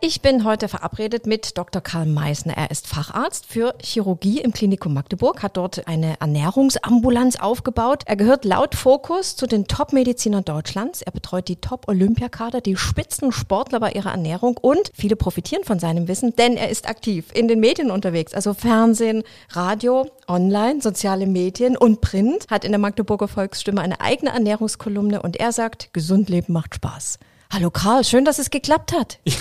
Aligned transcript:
Ich 0.00 0.22
bin 0.22 0.44
heute 0.44 0.68
verabredet 0.68 1.26
mit 1.26 1.58
Dr. 1.58 1.82
Karl 1.82 2.06
Meissner. 2.06 2.56
Er 2.56 2.70
ist 2.70 2.86
Facharzt 2.86 3.46
für 3.46 3.74
Chirurgie 3.82 4.40
im 4.40 4.52
Klinikum 4.52 4.94
Magdeburg, 4.94 5.42
hat 5.42 5.56
dort 5.56 5.88
eine 5.88 6.20
Ernährungsambulanz 6.20 7.34
aufgebaut. 7.34 8.04
Er 8.06 8.14
gehört 8.14 8.44
laut 8.44 8.76
Fokus 8.76 9.34
zu 9.34 9.48
den 9.48 9.66
Top-Medizinern 9.66 10.44
Deutschlands. 10.44 11.02
Er 11.02 11.10
betreut 11.10 11.48
die 11.48 11.56
Top-Olympiakader, 11.56 12.60
die 12.60 12.76
Spitzensportler 12.76 13.80
bei 13.80 13.90
ihrer 13.90 14.12
Ernährung 14.12 14.56
und 14.56 14.92
viele 14.94 15.16
profitieren 15.16 15.64
von 15.64 15.80
seinem 15.80 16.06
Wissen, 16.06 16.36
denn 16.36 16.56
er 16.56 16.68
ist 16.68 16.88
aktiv 16.88 17.32
in 17.34 17.48
den 17.48 17.58
Medien 17.58 17.90
unterwegs, 17.90 18.34
also 18.34 18.54
Fernsehen, 18.54 19.24
Radio, 19.50 20.08
Online, 20.28 20.80
soziale 20.80 21.26
Medien 21.26 21.76
und 21.76 22.00
Print, 22.02 22.46
hat 22.48 22.64
in 22.64 22.70
der 22.70 22.78
Magdeburger 22.78 23.26
Volksstimme 23.26 23.80
eine 23.80 24.00
eigene 24.00 24.30
Ernährungskolumne 24.30 25.22
und 25.22 25.38
er 25.38 25.50
sagt, 25.50 25.92
gesund 25.92 26.28
leben 26.28 26.52
macht 26.52 26.76
Spaß. 26.76 27.18
Hallo 27.50 27.70
Karl, 27.70 28.04
schön, 28.04 28.26
dass 28.26 28.38
es 28.38 28.50
geklappt 28.50 28.92
hat. 28.92 29.18
Ja, 29.24 29.34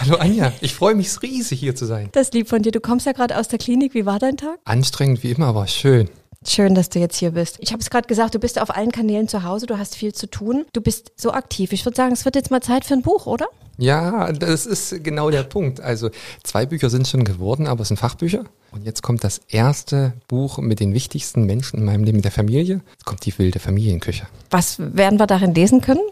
hallo 0.00 0.16
Anja, 0.16 0.52
ich 0.60 0.74
freue 0.74 0.96
mich 0.96 1.22
riesig 1.22 1.60
hier 1.60 1.76
zu 1.76 1.86
sein. 1.86 2.08
Das 2.10 2.32
lieb 2.32 2.48
von 2.48 2.62
dir. 2.62 2.72
Du 2.72 2.80
kommst 2.80 3.06
ja 3.06 3.12
gerade 3.12 3.38
aus 3.38 3.46
der 3.46 3.60
Klinik. 3.60 3.94
Wie 3.94 4.04
war 4.04 4.18
dein 4.18 4.36
Tag? 4.36 4.58
Anstrengend 4.64 5.22
wie 5.22 5.30
immer, 5.30 5.46
aber 5.46 5.68
schön. 5.68 6.10
Schön, 6.46 6.74
dass 6.74 6.90
du 6.90 6.98
jetzt 6.98 7.16
hier 7.16 7.30
bist. 7.30 7.58
Ich 7.60 7.72
habe 7.72 7.80
es 7.80 7.90
gerade 7.90 8.08
gesagt, 8.08 8.34
du 8.34 8.40
bist 8.40 8.60
auf 8.60 8.74
allen 8.76 8.90
Kanälen 8.90 9.28
zu 9.28 9.44
Hause, 9.44 9.66
du 9.66 9.78
hast 9.78 9.94
viel 9.94 10.12
zu 10.12 10.28
tun, 10.28 10.66
du 10.72 10.80
bist 10.80 11.12
so 11.16 11.32
aktiv. 11.32 11.72
Ich 11.72 11.84
würde 11.86 11.96
sagen, 11.96 12.12
es 12.12 12.24
wird 12.24 12.34
jetzt 12.34 12.50
mal 12.50 12.60
Zeit 12.60 12.84
für 12.84 12.94
ein 12.94 13.02
Buch, 13.02 13.26
oder? 13.26 13.46
Ja, 13.78 14.32
das 14.32 14.66
ist 14.66 15.02
genau 15.04 15.30
der 15.30 15.44
Punkt. 15.44 15.80
Also 15.80 16.10
zwei 16.42 16.66
Bücher 16.66 16.90
sind 16.90 17.06
schon 17.06 17.24
geworden, 17.24 17.66
aber 17.68 17.82
es 17.82 17.88
sind 17.88 17.98
Fachbücher. 17.98 18.44
Und 18.72 18.84
jetzt 18.84 19.02
kommt 19.02 19.22
das 19.22 19.40
erste 19.48 20.12
Buch 20.26 20.58
mit 20.58 20.80
den 20.80 20.92
wichtigsten 20.92 21.44
Menschen 21.44 21.78
in 21.78 21.84
meinem 21.84 22.02
Leben, 22.02 22.16
mit 22.16 22.24
der 22.24 22.32
Familie. 22.32 22.80
Jetzt 22.92 23.04
kommt 23.04 23.24
die 23.24 23.38
wilde 23.38 23.60
Familienküche. 23.60 24.26
Was 24.50 24.76
werden 24.78 25.18
wir 25.20 25.28
darin 25.28 25.54
lesen 25.54 25.80
können? 25.80 26.02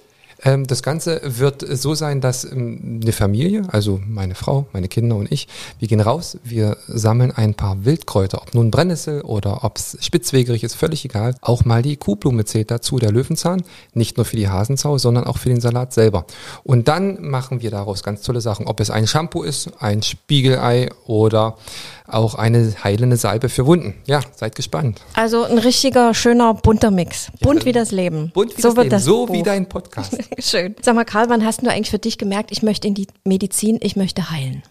Ähm, 0.44 0.66
das 0.66 0.82
Ganze 0.82 1.20
wird 1.24 1.64
so 1.68 1.94
sein, 1.94 2.20
dass 2.20 2.44
ähm, 2.44 3.00
eine 3.02 3.12
Familie, 3.12 3.62
also 3.68 4.00
meine 4.06 4.34
Frau, 4.34 4.66
meine 4.72 4.88
Kinder 4.88 5.16
und 5.16 5.30
ich, 5.30 5.48
wir 5.78 5.88
gehen 5.88 6.00
raus, 6.00 6.38
wir 6.44 6.76
sammeln 6.86 7.30
ein 7.30 7.54
paar 7.54 7.84
Wildkräuter, 7.84 8.42
ob 8.42 8.54
nun 8.54 8.70
Brennnessel 8.70 9.22
oder 9.22 9.64
ob 9.64 9.78
es 9.78 9.96
spitzwegerig 10.00 10.64
ist, 10.64 10.74
völlig 10.74 11.04
egal. 11.04 11.34
Auch 11.40 11.64
mal 11.64 11.82
die 11.82 11.96
Kuhblume 11.96 12.44
zählt 12.44 12.70
dazu, 12.70 12.98
der 12.98 13.12
Löwenzahn, 13.12 13.62
nicht 13.94 14.16
nur 14.16 14.26
für 14.26 14.36
die 14.36 14.48
Hasensau, 14.48 14.98
sondern 14.98 15.24
auch 15.24 15.38
für 15.38 15.48
den 15.48 15.60
Salat 15.60 15.92
selber. 15.92 16.26
Und 16.64 16.88
dann 16.88 17.22
machen 17.22 17.62
wir 17.62 17.70
daraus 17.70 18.02
ganz 18.02 18.22
tolle 18.22 18.40
Sachen, 18.40 18.66
ob 18.66 18.80
es 18.80 18.90
ein 18.90 19.06
Shampoo 19.06 19.42
ist, 19.42 19.70
ein 19.80 20.02
Spiegelei 20.02 20.90
oder 21.06 21.56
auch 22.06 22.34
eine 22.34 22.72
heilende 22.82 23.16
Salbe 23.16 23.48
für 23.48 23.66
Wunden. 23.66 23.94
Ja, 24.06 24.20
seid 24.34 24.54
gespannt. 24.54 25.00
Also 25.14 25.44
ein 25.44 25.58
richtiger, 25.58 26.14
schöner, 26.14 26.54
bunter 26.54 26.90
Mix. 26.90 27.30
Bunt 27.40 27.64
wie 27.64 27.72
das 27.72 27.90
Leben. 27.90 28.30
Bunt 28.34 28.56
wie 28.56 28.62
so 28.62 28.68
das 28.68 28.76
wird 28.76 28.84
Leben, 28.84 28.90
das 28.90 29.04
so 29.04 29.26
Buch. 29.26 29.34
wie 29.34 29.42
dein 29.42 29.68
Podcast. 29.68 30.18
Schön. 30.38 30.74
Sag 30.80 30.94
mal, 30.94 31.04
Karl, 31.04 31.28
wann 31.28 31.44
hast 31.44 31.62
du 31.62 31.70
eigentlich 31.70 31.90
für 31.90 31.98
dich 31.98 32.18
gemerkt, 32.18 32.52
ich 32.52 32.62
möchte 32.62 32.88
in 32.88 32.94
die 32.94 33.06
Medizin, 33.24 33.78
ich 33.80 33.96
möchte 33.96 34.30
heilen? 34.30 34.62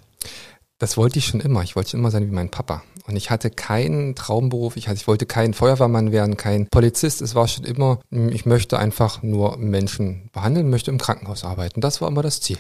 Das 0.80 0.98
wollte 0.98 1.20
ich 1.20 1.28
schon 1.28 1.42
immer. 1.42 1.62
Ich 1.62 1.76
wollte 1.76 1.92
schon 1.92 2.00
immer 2.00 2.10
sein 2.10 2.26
wie 2.26 2.34
mein 2.34 2.50
Papa. 2.50 2.82
Und 3.08 3.16
ich 3.16 3.30
hatte 3.30 3.52
keinen 3.52 4.16
Traumberuf. 4.16 4.78
Ich, 4.78 4.88
hatte, 4.88 4.98
ich 4.98 5.08
wollte 5.08 5.26
kein 5.26 5.54
Feuerwehrmann 5.54 6.12
werden, 6.12 6.38
kein 6.38 6.68
Polizist. 6.68 7.22
Es 7.22 7.36
war 7.36 7.48
schon 7.48 7.66
immer, 7.66 8.00
ich 8.10 8.46
möchte 8.46 8.80
einfach 8.80 9.22
nur 9.22 9.58
Menschen 9.58 10.30
behandeln, 10.34 10.70
möchte 10.70 10.90
im 10.90 10.98
Krankenhaus 10.98 11.44
arbeiten. 11.44 11.82
Das 11.82 12.02
war 12.02 12.08
immer 12.08 12.24
das 12.24 12.42
Ziel. 12.42 12.58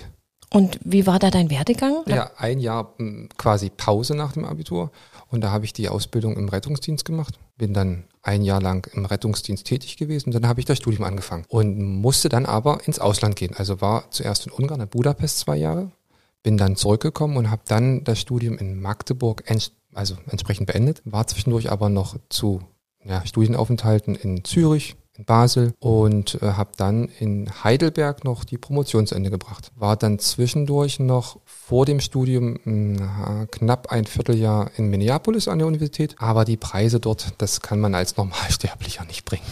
Und 0.53 0.79
wie 0.83 1.07
war 1.07 1.17
da 1.17 1.31
dein 1.31 1.49
Werdegang? 1.49 2.03
Ja, 2.07 2.31
ein 2.35 2.59
Jahr 2.59 2.93
m, 2.99 3.29
quasi 3.37 3.69
Pause 3.69 4.15
nach 4.15 4.33
dem 4.33 4.43
Abitur. 4.43 4.91
Und 5.29 5.41
da 5.41 5.51
habe 5.51 5.63
ich 5.63 5.71
die 5.71 5.87
Ausbildung 5.87 6.35
im 6.35 6.49
Rettungsdienst 6.49 7.05
gemacht. 7.05 7.39
Bin 7.57 7.73
dann 7.73 8.03
ein 8.21 8.43
Jahr 8.43 8.61
lang 8.61 8.85
im 8.93 9.05
Rettungsdienst 9.05 9.65
tätig 9.65 9.95
gewesen. 9.95 10.31
Dann 10.31 10.45
habe 10.47 10.59
ich 10.59 10.65
das 10.65 10.77
Studium 10.77 11.05
angefangen. 11.05 11.45
Und 11.47 11.79
musste 11.79 12.27
dann 12.27 12.45
aber 12.45 12.85
ins 12.85 12.99
Ausland 12.99 13.37
gehen. 13.37 13.55
Also 13.55 13.79
war 13.79 14.11
zuerst 14.11 14.45
in 14.45 14.51
Ungarn, 14.51 14.81
in 14.81 14.89
Budapest 14.89 15.39
zwei 15.39 15.55
Jahre. 15.55 15.91
Bin 16.43 16.57
dann 16.57 16.75
zurückgekommen 16.75 17.37
und 17.37 17.49
habe 17.49 17.61
dann 17.65 18.03
das 18.03 18.19
Studium 18.19 18.57
in 18.57 18.81
Magdeburg 18.81 19.43
ents 19.49 19.71
also 19.93 20.15
entsprechend 20.29 20.67
beendet. 20.67 21.01
War 21.05 21.27
zwischendurch 21.27 21.71
aber 21.71 21.87
noch 21.87 22.17
zu 22.29 22.61
ja, 23.03 23.25
Studienaufenthalten 23.25 24.15
in 24.15 24.43
Zürich, 24.43 24.95
in 25.17 25.25
Basel 25.25 25.73
und 25.79 26.41
äh, 26.41 26.53
habe 26.53 26.71
dann 26.77 27.09
in 27.19 27.49
Heidelberg 27.63 28.23
noch 28.23 28.43
die 28.43 28.57
Promotion 28.57 29.07
zu 29.07 29.15
Ende 29.15 29.29
gebracht. 29.29 29.71
War 29.75 29.97
dann 29.97 30.19
zwischendurch 30.19 30.99
noch 30.99 31.39
vor 31.45 31.85
dem 31.85 31.99
Studium 31.99 32.59
mh, 32.63 33.47
knapp 33.51 33.91
ein 33.91 34.05
Vierteljahr 34.05 34.71
in 34.77 34.89
Minneapolis 34.89 35.47
an 35.47 35.59
der 35.59 35.67
Universität, 35.67 36.15
aber 36.19 36.45
die 36.45 36.57
Preise 36.57 36.99
dort, 36.99 37.33
das 37.39 37.61
kann 37.61 37.79
man 37.79 37.95
als 37.95 38.17
Normalsterblicher 38.17 39.05
nicht 39.05 39.25
bringen. 39.25 39.45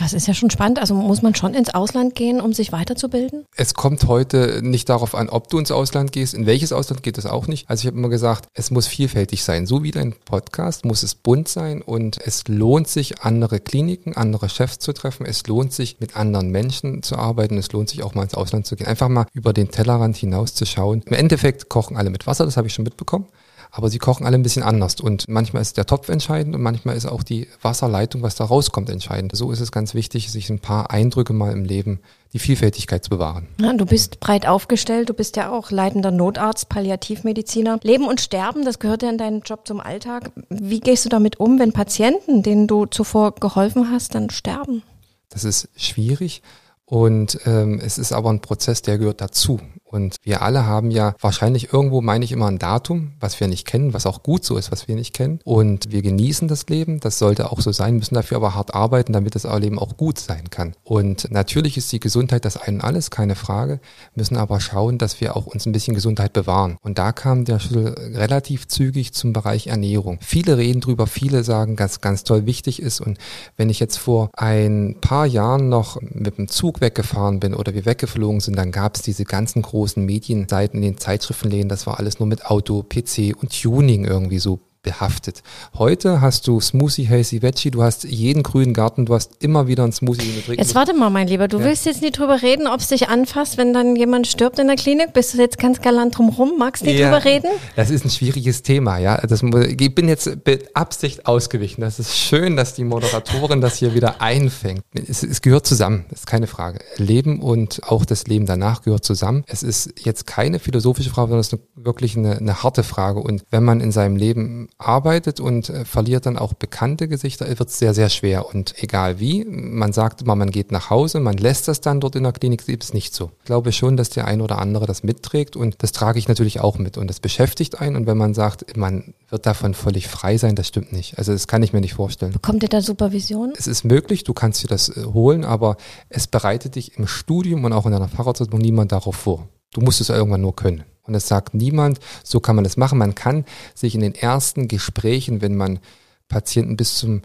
Das 0.00 0.14
ist 0.14 0.26
ja 0.26 0.32
schon 0.32 0.48
spannend. 0.48 0.78
Also 0.78 0.94
muss 0.94 1.20
man 1.20 1.34
schon 1.34 1.52
ins 1.52 1.68
Ausland 1.68 2.14
gehen, 2.14 2.40
um 2.40 2.54
sich 2.54 2.72
weiterzubilden? 2.72 3.44
Es 3.54 3.74
kommt 3.74 4.04
heute 4.04 4.60
nicht 4.62 4.88
darauf 4.88 5.14
an, 5.14 5.28
ob 5.28 5.50
du 5.50 5.58
ins 5.58 5.70
Ausland 5.70 6.10
gehst. 6.10 6.32
In 6.32 6.46
welches 6.46 6.72
Ausland 6.72 7.02
geht 7.02 7.18
es 7.18 7.26
auch 7.26 7.46
nicht. 7.46 7.68
Also 7.68 7.82
ich 7.82 7.86
habe 7.86 7.98
immer 7.98 8.08
gesagt, 8.08 8.46
es 8.54 8.70
muss 8.70 8.86
vielfältig 8.86 9.44
sein. 9.44 9.66
So 9.66 9.82
wie 9.82 9.90
dein 9.90 10.14
Podcast 10.14 10.86
muss 10.86 11.02
es 11.02 11.14
bunt 11.14 11.48
sein 11.48 11.82
und 11.82 12.16
es 12.24 12.48
lohnt 12.48 12.88
sich, 12.88 13.20
andere 13.20 13.60
Kliniken, 13.60 14.16
andere 14.16 14.48
Chefs 14.48 14.78
zu 14.78 14.94
treffen. 14.94 15.26
Es 15.26 15.46
lohnt 15.46 15.74
sich, 15.74 16.00
mit 16.00 16.16
anderen 16.16 16.50
Menschen 16.50 17.02
zu 17.02 17.16
arbeiten. 17.16 17.58
Es 17.58 17.70
lohnt 17.72 17.90
sich 17.90 18.02
auch 18.02 18.14
mal 18.14 18.22
ins 18.22 18.34
Ausland 18.34 18.64
zu 18.64 18.76
gehen. 18.76 18.86
Einfach 18.86 19.10
mal 19.10 19.26
über 19.34 19.52
den 19.52 19.70
Tellerrand 19.70 20.16
hinaus 20.16 20.54
zu 20.54 20.64
schauen. 20.64 21.02
Im 21.04 21.12
Endeffekt 21.12 21.68
kochen 21.68 21.98
alle 21.98 22.08
mit 22.08 22.26
Wasser, 22.26 22.46
das 22.46 22.56
habe 22.56 22.66
ich 22.66 22.72
schon 22.72 22.84
mitbekommen. 22.84 23.26
Aber 23.70 23.88
sie 23.88 23.98
kochen 23.98 24.26
alle 24.26 24.36
ein 24.36 24.42
bisschen 24.42 24.62
anders. 24.62 25.00
Und 25.00 25.28
manchmal 25.28 25.62
ist 25.62 25.76
der 25.76 25.86
Topf 25.86 26.08
entscheidend 26.08 26.54
und 26.54 26.62
manchmal 26.62 26.96
ist 26.96 27.06
auch 27.06 27.22
die 27.22 27.48
Wasserleitung, 27.62 28.22
was 28.22 28.34
da 28.34 28.44
rauskommt, 28.44 28.90
entscheidend. 28.90 29.36
So 29.36 29.52
ist 29.52 29.60
es 29.60 29.70
ganz 29.70 29.94
wichtig, 29.94 30.30
sich 30.30 30.50
ein 30.50 30.58
paar 30.58 30.90
Eindrücke 30.90 31.32
mal 31.32 31.52
im 31.52 31.64
Leben, 31.64 32.00
die 32.32 32.38
Vielfältigkeit 32.38 33.04
zu 33.04 33.10
bewahren. 33.10 33.48
Ja, 33.60 33.72
du 33.72 33.86
bist 33.86 34.20
breit 34.20 34.46
aufgestellt, 34.46 35.08
du 35.08 35.14
bist 35.14 35.36
ja 35.36 35.50
auch 35.50 35.70
leitender 35.70 36.10
Notarzt, 36.10 36.68
Palliativmediziner. 36.68 37.80
Leben 37.82 38.06
und 38.06 38.20
Sterben, 38.20 38.64
das 38.64 38.78
gehört 38.78 39.02
ja 39.02 39.10
in 39.10 39.18
deinen 39.18 39.40
Job 39.42 39.66
zum 39.66 39.80
Alltag. 39.80 40.32
Wie 40.48 40.80
gehst 40.80 41.04
du 41.04 41.08
damit 41.08 41.38
um, 41.38 41.58
wenn 41.58 41.72
Patienten, 41.72 42.42
denen 42.42 42.66
du 42.66 42.86
zuvor 42.86 43.34
geholfen 43.34 43.90
hast, 43.90 44.14
dann 44.14 44.30
sterben? 44.30 44.82
Das 45.28 45.44
ist 45.44 45.68
schwierig. 45.76 46.42
Und 46.84 47.38
ähm, 47.46 47.80
es 47.80 47.98
ist 47.98 48.12
aber 48.12 48.30
ein 48.30 48.40
Prozess, 48.40 48.82
der 48.82 48.98
gehört 48.98 49.20
dazu. 49.20 49.60
Und 49.90 50.16
wir 50.22 50.42
alle 50.42 50.66
haben 50.66 50.90
ja 50.90 51.14
wahrscheinlich 51.20 51.72
irgendwo, 51.72 52.00
meine 52.00 52.24
ich 52.24 52.32
immer, 52.32 52.46
ein 52.46 52.58
Datum, 52.58 53.12
was 53.18 53.40
wir 53.40 53.48
nicht 53.48 53.66
kennen, 53.66 53.92
was 53.92 54.06
auch 54.06 54.22
gut 54.22 54.44
so 54.44 54.56
ist, 54.56 54.70
was 54.70 54.86
wir 54.86 54.94
nicht 54.94 55.14
kennen. 55.14 55.40
Und 55.44 55.90
wir 55.90 56.02
genießen 56.02 56.46
das 56.46 56.68
Leben, 56.68 57.00
das 57.00 57.18
sollte 57.18 57.50
auch 57.50 57.60
so 57.60 57.72
sein, 57.72 57.96
müssen 57.96 58.14
dafür 58.14 58.36
aber 58.36 58.54
hart 58.54 58.74
arbeiten, 58.74 59.12
damit 59.12 59.34
das 59.34 59.44
Leben 59.58 59.80
auch 59.80 59.96
gut 59.96 60.18
sein 60.18 60.48
kann. 60.48 60.74
Und 60.84 61.30
natürlich 61.32 61.76
ist 61.76 61.90
die 61.90 61.98
Gesundheit 61.98 62.44
das 62.44 62.56
ein 62.56 62.74
und 62.76 62.80
alles, 62.82 63.10
keine 63.10 63.34
Frage, 63.34 63.80
müssen 64.14 64.36
aber 64.36 64.60
schauen, 64.60 64.96
dass 64.96 65.20
wir 65.20 65.36
auch 65.36 65.46
uns 65.46 65.66
ein 65.66 65.72
bisschen 65.72 65.94
Gesundheit 65.94 66.32
bewahren. 66.32 66.76
Und 66.82 66.98
da 66.98 67.10
kam 67.10 67.44
der 67.44 67.58
Schlüssel 67.58 67.94
relativ 68.14 68.68
zügig 68.68 69.12
zum 69.12 69.32
Bereich 69.32 69.66
Ernährung. 69.66 70.18
Viele 70.22 70.56
reden 70.56 70.80
drüber, 70.80 71.06
viele 71.06 71.42
sagen, 71.42 71.74
dass 71.74 72.00
ganz 72.00 72.22
toll 72.22 72.46
wichtig 72.46 72.80
ist. 72.80 73.00
Und 73.00 73.18
wenn 73.56 73.70
ich 73.70 73.80
jetzt 73.80 73.98
vor 73.98 74.30
ein 74.36 74.96
paar 75.00 75.26
Jahren 75.26 75.68
noch 75.68 76.00
mit 76.00 76.38
dem 76.38 76.48
Zug 76.48 76.80
weggefahren 76.80 77.40
bin 77.40 77.54
oder 77.54 77.74
wir 77.74 77.86
weggeflogen 77.86 78.40
sind, 78.40 78.56
dann 78.56 78.70
gab 78.70 78.96
es 78.96 79.02
diese 79.02 79.24
ganzen 79.24 79.62
großen 79.62 79.79
großen 79.80 80.04
Medienseiten, 80.04 80.82
in 80.82 80.92
den 80.92 80.98
Zeitschriftenläden, 80.98 81.70
das 81.70 81.86
war 81.86 81.98
alles 81.98 82.18
nur 82.18 82.26
mit 82.26 82.44
Auto, 82.44 82.82
PC 82.82 83.34
und 83.40 83.58
Tuning 83.58 84.04
irgendwie 84.04 84.38
so 84.38 84.60
behaftet. 84.82 85.42
Heute 85.78 86.20
hast 86.20 86.46
du 86.46 86.58
Smoothie 86.60 87.08
Hazy 87.08 87.42
Veggie, 87.42 87.70
du 87.70 87.82
hast 87.82 88.04
jeden 88.04 88.42
grünen 88.42 88.72
Garten, 88.72 89.04
du 89.04 89.14
hast 89.14 89.32
immer 89.42 89.66
wieder 89.66 89.82
einen 89.82 89.92
Smoothie, 89.92 90.22
den 90.26 90.34
du 90.36 90.40
trinken 90.42 90.62
Jetzt 90.62 90.74
warte 90.74 90.94
mal, 90.94 91.10
mein 91.10 91.28
Lieber, 91.28 91.48
du 91.48 91.58
Ja. 91.58 91.64
willst 91.64 91.84
jetzt 91.84 92.00
nicht 92.00 92.18
drüber 92.18 92.40
reden, 92.40 92.66
ob 92.66 92.80
es 92.80 92.88
dich 92.88 93.08
anfasst, 93.08 93.58
wenn 93.58 93.74
dann 93.74 93.94
jemand 93.96 94.26
stirbt 94.26 94.58
in 94.58 94.68
der 94.68 94.76
Klinik? 94.76 95.12
Bist 95.12 95.34
du 95.34 95.38
jetzt 95.38 95.58
ganz 95.58 95.82
galant 95.82 96.16
drumrum? 96.16 96.54
Magst 96.58 96.82
nicht 96.84 96.98
drüber 96.98 97.24
reden? 97.24 97.48
Das 97.76 97.90
ist 97.90 98.04
ein 98.04 98.10
schwieriges 98.10 98.62
Thema, 98.62 98.96
ja. 98.98 99.18
Das, 99.18 99.42
ich 99.42 99.94
bin 99.94 100.08
jetzt 100.08 100.30
mit 100.46 100.74
Absicht 100.74 101.26
ausgewichen. 101.26 101.82
Das 101.82 101.98
ist 101.98 102.16
schön, 102.16 102.56
dass 102.56 102.74
die 102.74 102.84
Moderatorin 102.84 103.60
das 103.60 103.76
hier 103.76 103.94
wieder 103.94 104.22
einfängt. 104.22 104.82
Es, 104.94 105.22
es 105.22 105.42
gehört 105.42 105.66
zusammen, 105.66 106.06
das 106.08 106.20
ist 106.20 106.26
keine 106.26 106.46
Frage. 106.46 106.80
Leben 106.96 107.40
und 107.40 107.82
auch 107.84 108.06
das 108.06 108.26
Leben 108.26 108.46
danach 108.46 108.82
gehört 108.82 109.04
zusammen. 109.04 109.44
Es 109.46 109.62
ist 109.62 109.92
jetzt 110.04 110.26
keine 110.26 110.58
philosophische 110.58 111.10
Frage, 111.10 111.28
sondern 111.28 111.40
es 111.40 111.48
ist 111.48 111.60
eine, 111.76 111.84
wirklich 111.84 112.16
eine, 112.16 112.38
eine 112.38 112.62
harte 112.62 112.82
Frage. 112.82 113.20
Und 113.20 113.44
wenn 113.50 113.62
man 113.62 113.80
in 113.80 113.92
seinem 113.92 114.16
Leben 114.16 114.68
arbeitet 114.78 115.40
und 115.40 115.68
äh, 115.68 115.84
verliert 115.84 116.26
dann 116.26 116.38
auch 116.38 116.54
bekannte 116.54 117.08
Gesichter, 117.08 117.46
wird 117.46 117.68
es 117.68 117.78
sehr, 117.78 117.94
sehr 117.94 118.08
schwer. 118.08 118.46
Und 118.46 118.74
egal 118.82 119.20
wie, 119.20 119.44
man 119.44 119.92
sagt 119.92 120.22
immer, 120.22 120.36
man 120.36 120.50
geht 120.50 120.72
nach 120.72 120.90
Hause, 120.90 121.20
man 121.20 121.36
lässt 121.36 121.68
das 121.68 121.80
dann 121.80 122.00
dort 122.00 122.16
in 122.16 122.22
der 122.22 122.32
Klinik, 122.32 122.66
ist 122.68 122.84
es 122.84 122.94
nicht 122.94 123.14
so. 123.14 123.30
Ich 123.40 123.46
glaube 123.46 123.72
schon, 123.72 123.96
dass 123.96 124.10
der 124.10 124.26
ein 124.26 124.40
oder 124.40 124.58
andere 124.58 124.86
das 124.86 125.02
mitträgt 125.02 125.56
und 125.56 125.82
das 125.82 125.92
trage 125.92 126.18
ich 126.18 126.28
natürlich 126.28 126.60
auch 126.60 126.78
mit. 126.78 126.98
Und 126.98 127.08
das 127.08 127.20
beschäftigt 127.20 127.80
einen. 127.80 127.96
Und 127.96 128.06
wenn 128.06 128.16
man 128.16 128.34
sagt, 128.34 128.76
man 128.76 129.14
wird 129.28 129.46
davon 129.46 129.74
völlig 129.74 130.08
frei 130.08 130.38
sein, 130.38 130.54
das 130.54 130.68
stimmt 130.68 130.92
nicht. 130.92 131.18
Also 131.18 131.32
das 131.32 131.46
kann 131.46 131.62
ich 131.62 131.72
mir 131.72 131.80
nicht 131.80 131.94
vorstellen. 131.94 132.32
Bekommt 132.32 132.62
ihr 132.62 132.68
da 132.68 132.80
Supervision? 132.80 133.52
Es 133.56 133.66
ist 133.66 133.84
möglich, 133.84 134.24
du 134.24 134.34
kannst 134.34 134.62
dir 134.62 134.68
das 134.68 134.88
äh, 134.88 135.04
holen, 135.04 135.44
aber 135.44 135.76
es 136.08 136.26
bereitet 136.26 136.74
dich 136.74 136.96
im 136.98 137.06
Studium 137.06 137.64
und 137.64 137.72
auch 137.72 137.86
in 137.86 137.92
deiner 137.92 138.08
Facharztausbildung 138.08 138.60
niemand 138.60 138.92
darauf 138.92 139.16
vor. 139.16 139.48
Du 139.72 139.80
musst 139.80 140.00
es 140.00 140.08
irgendwann 140.08 140.40
nur 140.40 140.56
können. 140.56 140.84
Und 141.10 141.16
es 141.16 141.28
sagt 141.28 141.54
niemand, 141.54 142.00
so 142.24 142.40
kann 142.40 142.54
man 142.54 142.64
das 142.64 142.76
machen. 142.76 142.98
Man 142.98 143.14
kann 143.14 143.44
sich 143.74 143.94
in 143.94 144.00
den 144.00 144.14
ersten 144.14 144.68
Gesprächen, 144.68 145.42
wenn 145.42 145.56
man 145.56 145.80
Patienten 146.28 146.76
bis 146.76 146.96
zum 146.96 147.22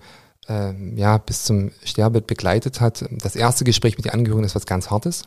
äh, 0.47 0.73
ja, 0.95 1.17
bis 1.17 1.43
zum 1.43 1.71
Sterbebett 1.83 2.27
begleitet 2.27 2.81
hat. 2.81 3.05
Das 3.11 3.35
erste 3.35 3.63
Gespräch 3.63 3.97
mit 3.97 4.05
den 4.05 4.13
Angehörigen 4.13 4.45
ist 4.45 4.55
was 4.55 4.65
ganz 4.65 4.89
Hartes. 4.89 5.23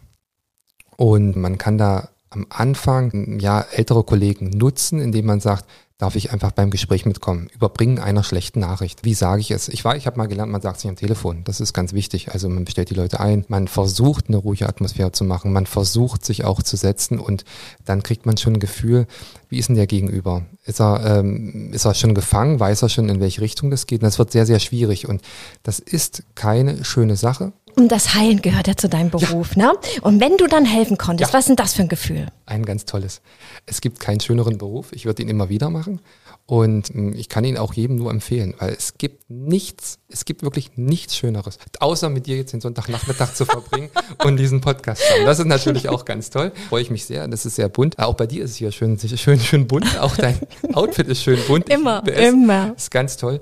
Und 0.96 1.36
man 1.36 1.58
kann 1.58 1.78
da 1.78 2.08
am 2.30 2.46
Anfang 2.50 3.38
ja 3.40 3.60
ältere 3.60 4.04
Kollegen 4.04 4.50
nutzen, 4.50 5.00
indem 5.00 5.26
man 5.26 5.40
sagt, 5.40 5.64
darf 5.98 6.14
ich 6.14 6.32
einfach 6.32 6.52
beim 6.52 6.70
Gespräch 6.70 7.06
mitkommen. 7.06 7.48
Überbringen 7.52 7.98
einer 7.98 8.22
schlechten 8.22 8.60
Nachricht. 8.60 9.04
Wie 9.04 9.14
sage 9.14 9.40
ich 9.40 9.50
es? 9.50 9.68
Ich 9.68 9.84
war, 9.84 9.96
ich 9.96 10.06
habe 10.06 10.16
mal 10.16 10.28
gelernt, 10.28 10.52
man 10.52 10.62
sagt 10.62 10.78
es 10.78 10.84
nicht 10.84 10.90
am 10.90 10.96
Telefon. 10.96 11.42
Das 11.42 11.60
ist 11.60 11.72
ganz 11.72 11.92
wichtig. 11.92 12.30
Also 12.30 12.48
man 12.48 12.64
bestellt 12.64 12.90
die 12.90 12.94
Leute 12.94 13.18
ein, 13.18 13.44
man 13.48 13.66
versucht 13.66 14.28
eine 14.28 14.36
ruhige 14.36 14.68
Atmosphäre 14.68 15.10
zu 15.10 15.24
machen, 15.24 15.52
man 15.52 15.66
versucht 15.66 16.24
sich 16.24 16.44
auch 16.44 16.62
zu 16.62 16.76
setzen 16.76 17.18
und 17.18 17.44
dann 17.84 18.04
kriegt 18.04 18.26
man 18.26 18.36
schon 18.36 18.54
ein 18.54 18.60
Gefühl, 18.60 19.08
wie 19.48 19.58
ist 19.58 19.70
denn 19.70 19.76
der 19.76 19.88
Gegenüber? 19.88 20.46
Ist 20.64 20.80
er, 20.80 21.18
ähm, 21.18 21.72
ist 21.72 21.84
er 21.84 21.94
schon 21.94 22.14
gefangen? 22.14 22.60
Weiß 22.60 22.82
er 22.82 22.88
schon, 22.88 23.08
in 23.08 23.20
welche 23.20 23.40
Richtung 23.40 23.70
das 23.70 23.86
geht? 23.86 24.02
Und 24.02 24.06
das 24.06 24.20
wird 24.20 24.30
sehr, 24.30 24.46
sehr 24.46 24.60
schwierig. 24.60 25.08
Und 25.08 25.22
das 25.64 25.80
ist 25.80 26.22
keine 26.36 26.84
schöne 26.84 27.16
Sache. 27.16 27.52
Und 27.78 27.92
das 27.92 28.14
Heilen 28.14 28.42
gehört 28.42 28.66
ja 28.66 28.76
zu 28.76 28.88
deinem 28.88 29.08
Beruf, 29.08 29.54
ja. 29.54 29.66
ne? 29.66 29.72
Und 30.00 30.20
wenn 30.20 30.36
du 30.36 30.48
dann 30.48 30.64
helfen 30.64 30.98
konntest, 30.98 31.32
ja. 31.32 31.38
was 31.38 31.44
ist 31.44 31.48
denn 31.50 31.56
das 31.56 31.74
für 31.74 31.82
ein 31.82 31.88
Gefühl? 31.88 32.26
Ein 32.44 32.64
ganz 32.64 32.86
tolles. 32.86 33.20
Es 33.66 33.80
gibt 33.80 34.00
keinen 34.00 34.18
schöneren 34.18 34.58
Beruf. 34.58 34.88
Ich 34.90 35.04
würde 35.04 35.22
ihn 35.22 35.28
immer 35.28 35.48
wieder 35.48 35.70
machen. 35.70 36.00
Und 36.44 36.88
hm, 36.88 37.12
ich 37.12 37.28
kann 37.28 37.44
ihn 37.44 37.56
auch 37.56 37.74
jedem 37.74 37.96
nur 37.96 38.10
empfehlen, 38.10 38.54
weil 38.58 38.70
es 38.70 38.94
gibt 38.96 39.30
nichts, 39.30 39.98
es 40.08 40.24
gibt 40.24 40.42
wirklich 40.42 40.76
nichts 40.76 41.14
Schöneres, 41.14 41.58
außer 41.78 42.08
mit 42.08 42.26
dir 42.26 42.36
jetzt 42.36 42.54
den 42.54 42.62
Sonntagnachmittag 42.62 43.34
zu 43.34 43.44
verbringen 43.44 43.90
und 44.24 44.38
diesen 44.38 44.62
Podcast 44.62 45.02
zu 45.02 45.12
haben. 45.12 45.26
Das 45.26 45.38
ist 45.38 45.44
natürlich 45.44 45.90
auch 45.90 46.06
ganz 46.06 46.30
toll. 46.30 46.50
Freue 46.70 46.82
ich 46.82 46.90
mich 46.90 47.04
sehr. 47.04 47.28
Das 47.28 47.44
ist 47.44 47.56
sehr 47.56 47.68
bunt. 47.68 47.98
Auch 47.98 48.14
bei 48.14 48.26
dir 48.26 48.42
ist 48.42 48.52
es 48.52 48.56
hier 48.56 48.72
schön, 48.72 48.98
schön, 48.98 49.38
schön 49.38 49.66
bunt. 49.68 50.00
Auch 50.00 50.16
dein 50.16 50.40
Outfit 50.72 51.06
ist 51.06 51.22
schön 51.22 51.38
bunt. 51.46 51.68
Immer, 51.68 52.02
immer. 52.08 52.74
Ist 52.74 52.90
ganz 52.90 53.18
toll. 53.18 53.40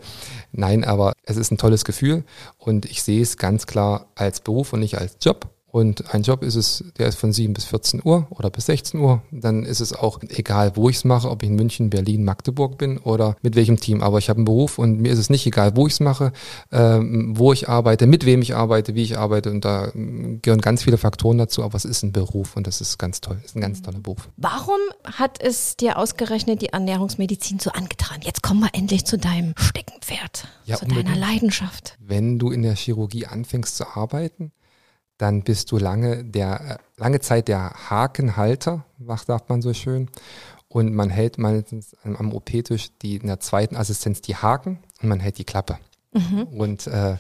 Nein, 0.52 0.84
aber 0.84 1.12
es 1.24 1.36
ist 1.36 1.50
ein 1.50 1.58
tolles 1.58 1.84
Gefühl 1.84 2.24
und 2.58 2.86
ich 2.86 3.02
sehe 3.02 3.22
es 3.22 3.36
ganz 3.36 3.66
klar 3.66 4.06
als 4.14 4.40
Beruf 4.40 4.72
und 4.72 4.80
nicht 4.80 4.98
als 4.98 5.16
Job. 5.20 5.55
Und 5.76 6.14
ein 6.14 6.22
Job 6.22 6.42
ist 6.42 6.54
es, 6.54 6.84
der 6.96 7.06
ist 7.06 7.18
von 7.18 7.34
7 7.34 7.52
bis 7.52 7.66
14 7.66 8.00
Uhr 8.02 8.26
oder 8.30 8.48
bis 8.48 8.64
16 8.64 8.98
Uhr. 8.98 9.20
Dann 9.30 9.62
ist 9.62 9.80
es 9.80 9.92
auch 9.92 10.20
egal, 10.22 10.74
wo 10.74 10.88
ich 10.88 10.96
es 10.96 11.04
mache, 11.04 11.28
ob 11.28 11.42
ich 11.42 11.50
in 11.50 11.54
München, 11.54 11.90
Berlin, 11.90 12.24
Magdeburg 12.24 12.78
bin 12.78 12.96
oder 12.96 13.36
mit 13.42 13.56
welchem 13.56 13.78
Team. 13.78 14.02
Aber 14.02 14.16
ich 14.16 14.30
habe 14.30 14.38
einen 14.38 14.46
Beruf 14.46 14.78
und 14.78 15.02
mir 15.02 15.12
ist 15.12 15.18
es 15.18 15.28
nicht 15.28 15.46
egal, 15.46 15.76
wo 15.76 15.86
ich 15.86 15.92
es 15.92 16.00
mache, 16.00 16.32
ähm, 16.72 17.34
wo 17.36 17.52
ich 17.52 17.68
arbeite, 17.68 18.06
mit 18.06 18.24
wem 18.24 18.40
ich 18.40 18.54
arbeite, 18.54 18.94
wie 18.94 19.02
ich 19.02 19.18
arbeite. 19.18 19.50
Und 19.50 19.66
da 19.66 19.92
ähm, 19.94 20.40
gehören 20.40 20.62
ganz 20.62 20.82
viele 20.82 20.96
Faktoren 20.96 21.36
dazu. 21.36 21.62
Aber 21.62 21.76
es 21.76 21.84
ist 21.84 22.02
ein 22.02 22.10
Beruf 22.10 22.56
und 22.56 22.66
das 22.66 22.80
ist 22.80 22.96
ganz 22.96 23.20
toll. 23.20 23.36
Es 23.40 23.50
ist 23.50 23.56
ein 23.56 23.60
ganz 23.60 23.82
toller 23.82 24.00
Beruf. 24.00 24.30
Warum 24.38 24.80
hat 25.04 25.42
es 25.42 25.76
dir 25.76 25.98
ausgerechnet 25.98 26.62
die 26.62 26.70
Ernährungsmedizin 26.70 27.58
so 27.58 27.68
angetan? 27.68 28.20
Jetzt 28.22 28.42
kommen 28.42 28.60
wir 28.60 28.70
endlich 28.72 29.04
zu 29.04 29.18
deinem 29.18 29.52
Steckenpferd, 29.58 30.48
ja, 30.64 30.76
zu 30.76 30.86
unbedingt. 30.86 31.10
deiner 31.10 31.20
Leidenschaft. 31.20 31.98
Wenn 32.00 32.38
du 32.38 32.50
in 32.50 32.62
der 32.62 32.76
Chirurgie 32.76 33.26
anfängst 33.26 33.76
zu 33.76 33.86
arbeiten, 33.94 34.52
dann 35.18 35.42
bist 35.42 35.72
du 35.72 35.78
lange 35.78 36.24
der 36.24 36.60
äh, 36.60 36.76
lange 36.96 37.20
Zeit 37.20 37.48
der 37.48 37.72
Hakenhalter, 37.90 38.84
sagt 38.98 39.48
man 39.48 39.62
so 39.62 39.72
schön. 39.74 40.08
Und 40.68 40.94
man 40.94 41.10
hält 41.10 41.38
meistens 41.38 41.96
am 42.02 42.32
OP-Tisch 42.32 42.90
die 43.00 43.16
in 43.16 43.28
der 43.28 43.40
zweiten 43.40 43.76
Assistenz 43.76 44.20
die 44.20 44.36
Haken 44.36 44.78
und 45.00 45.08
man 45.08 45.20
hält 45.20 45.38
die 45.38 45.44
Klappe. 45.44 45.78
Mhm. 46.12 46.42
Und 46.44 46.86
äh, 46.86 47.16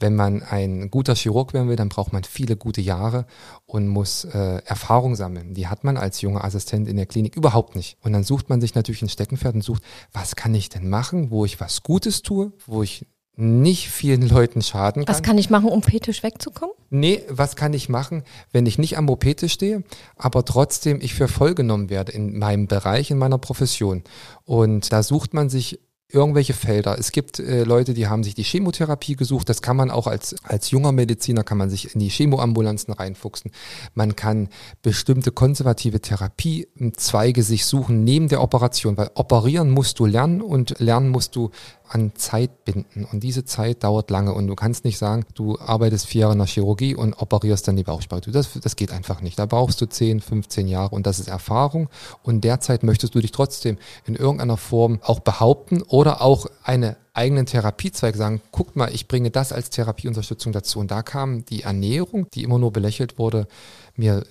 wenn 0.00 0.16
man 0.16 0.42
ein 0.42 0.90
guter 0.90 1.14
Chirurg 1.14 1.54
werden 1.54 1.68
will, 1.68 1.76
dann 1.76 1.88
braucht 1.88 2.12
man 2.12 2.24
viele 2.24 2.56
gute 2.56 2.80
Jahre 2.80 3.26
und 3.66 3.88
muss 3.88 4.24
äh, 4.24 4.60
Erfahrung 4.64 5.14
sammeln. 5.14 5.54
Die 5.54 5.68
hat 5.68 5.84
man 5.84 5.96
als 5.96 6.20
junger 6.20 6.44
Assistent 6.44 6.88
in 6.88 6.96
der 6.96 7.06
Klinik 7.06 7.36
überhaupt 7.36 7.76
nicht. 7.76 7.96
Und 8.02 8.12
dann 8.12 8.24
sucht 8.24 8.48
man 8.48 8.60
sich 8.60 8.74
natürlich 8.74 9.02
ein 9.02 9.08
Steckenpferd 9.08 9.54
und 9.54 9.62
sucht, 9.62 9.82
was 10.12 10.36
kann 10.36 10.54
ich 10.54 10.68
denn 10.68 10.88
machen, 10.88 11.30
wo 11.30 11.44
ich 11.44 11.60
was 11.60 11.82
Gutes 11.82 12.22
tue, 12.22 12.52
wo 12.66 12.82
ich 12.82 13.06
nicht 13.36 13.90
vielen 13.90 14.28
Leuten 14.28 14.62
schaden 14.62 15.04
kann. 15.04 15.14
Was 15.14 15.22
kann 15.22 15.38
ich 15.38 15.50
machen, 15.50 15.68
um 15.68 15.82
fetisch 15.82 16.22
wegzukommen? 16.22 16.74
Nee, 16.90 17.22
was 17.28 17.56
kann 17.56 17.72
ich 17.72 17.88
machen, 17.88 18.22
wenn 18.52 18.66
ich 18.66 18.78
nicht 18.78 18.96
am 18.96 19.08
OP-Tisch 19.08 19.52
stehe, 19.52 19.82
aber 20.16 20.44
trotzdem 20.44 21.00
ich 21.00 21.14
für 21.14 21.26
voll 21.26 21.54
genommen 21.54 21.90
werde 21.90 22.12
in 22.12 22.38
meinem 22.38 22.68
Bereich, 22.68 23.10
in 23.10 23.18
meiner 23.18 23.38
Profession. 23.38 24.04
Und 24.44 24.92
da 24.92 25.02
sucht 25.02 25.34
man 25.34 25.48
sich 25.48 25.80
irgendwelche 26.14 26.54
Felder. 26.54 26.96
Es 26.98 27.12
gibt 27.12 27.40
äh, 27.40 27.64
Leute, 27.64 27.92
die 27.92 28.06
haben 28.06 28.24
sich 28.24 28.34
die 28.34 28.44
Chemotherapie 28.44 29.16
gesucht. 29.16 29.48
Das 29.48 29.62
kann 29.62 29.76
man 29.76 29.90
auch 29.90 30.06
als, 30.06 30.36
als 30.44 30.70
junger 30.70 30.92
Mediziner, 30.92 31.42
kann 31.42 31.58
man 31.58 31.70
sich 31.70 31.94
in 31.94 32.00
die 32.00 32.08
Chemoambulanzen 32.08 32.94
reinfuchsen. 32.94 33.50
Man 33.94 34.14
kann 34.14 34.48
bestimmte 34.82 35.32
konservative 35.32 36.00
Therapiezweige 36.00 37.42
sich 37.42 37.66
suchen 37.66 38.04
neben 38.04 38.28
der 38.28 38.42
Operation, 38.42 38.96
weil 38.96 39.10
operieren 39.14 39.70
musst 39.70 39.98
du 39.98 40.06
lernen 40.06 40.40
und 40.40 40.78
lernen 40.78 41.08
musst 41.08 41.36
du 41.36 41.50
an 41.88 42.12
Zeit 42.14 42.64
binden. 42.64 43.04
Und 43.04 43.22
diese 43.22 43.44
Zeit 43.44 43.84
dauert 43.84 44.10
lange. 44.10 44.32
Und 44.32 44.46
du 44.46 44.54
kannst 44.54 44.84
nicht 44.84 44.98
sagen, 44.98 45.24
du 45.34 45.58
arbeitest 45.58 46.06
vier 46.06 46.22
Jahre 46.22 46.32
in 46.32 46.38
der 46.38 46.46
Chirurgie 46.46 46.94
und 46.94 47.14
operierst 47.14 47.68
dann 47.68 47.76
die 47.76 47.82
Bauchspeicheldrüse. 47.82 48.38
Das, 48.38 48.60
das 48.60 48.76
geht 48.76 48.90
einfach 48.90 49.20
nicht. 49.20 49.38
Da 49.38 49.46
brauchst 49.46 49.80
du 49.80 49.86
10, 49.86 50.20
15 50.20 50.66
Jahre 50.66 50.94
und 50.94 51.06
das 51.06 51.20
ist 51.20 51.28
Erfahrung. 51.28 51.88
Und 52.22 52.42
derzeit 52.42 52.82
möchtest 52.82 53.14
du 53.14 53.20
dich 53.20 53.32
trotzdem 53.32 53.78
in 54.06 54.14
irgendeiner 54.14 54.56
Form 54.56 55.00
auch 55.02 55.20
behaupten 55.20 55.82
oder 55.82 56.22
auch 56.22 56.46
eine 56.62 56.96
eigenen 57.12 57.46
Therapiezweig 57.46 58.16
sagen, 58.16 58.40
guckt 58.50 58.74
mal, 58.74 58.92
ich 58.92 59.06
bringe 59.06 59.30
das 59.30 59.52
als 59.52 59.70
Therapieunterstützung 59.70 60.52
dazu. 60.52 60.80
Und 60.80 60.90
da 60.90 61.02
kam 61.02 61.44
die 61.44 61.62
Ernährung, 61.62 62.28
die 62.34 62.42
immer 62.42 62.58
nur 62.58 62.72
belächelt 62.72 63.18
wurde, 63.18 63.46
mir 63.94 64.24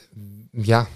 ja, 0.53 0.87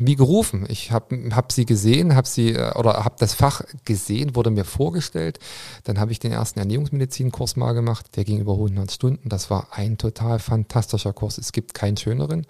wie 0.00 0.16
gerufen. 0.16 0.66
Ich 0.68 0.90
habe 0.90 1.30
hab 1.30 1.52
sie 1.52 1.64
gesehen, 1.64 2.16
habe 2.16 2.26
sie 2.26 2.50
äh, 2.50 2.76
oder 2.76 3.04
habe 3.04 3.14
das 3.18 3.34
Fach 3.34 3.62
gesehen, 3.84 4.34
wurde 4.34 4.50
mir 4.50 4.64
vorgestellt. 4.64 5.38
Dann 5.84 6.00
habe 6.00 6.10
ich 6.10 6.18
den 6.18 6.32
ersten 6.32 6.58
Ernährungsmedizinkurs 6.58 7.56
mal 7.56 7.72
gemacht, 7.72 8.16
der 8.16 8.24
ging 8.24 8.40
über 8.40 8.54
100 8.54 8.90
Stunden. 8.90 9.28
Das 9.28 9.48
war 9.48 9.68
ein 9.70 9.96
total 9.96 10.40
fantastischer 10.40 11.12
Kurs. 11.12 11.38
Es 11.38 11.52
gibt 11.52 11.72
keinen 11.72 11.96
schöneren. 11.96 12.46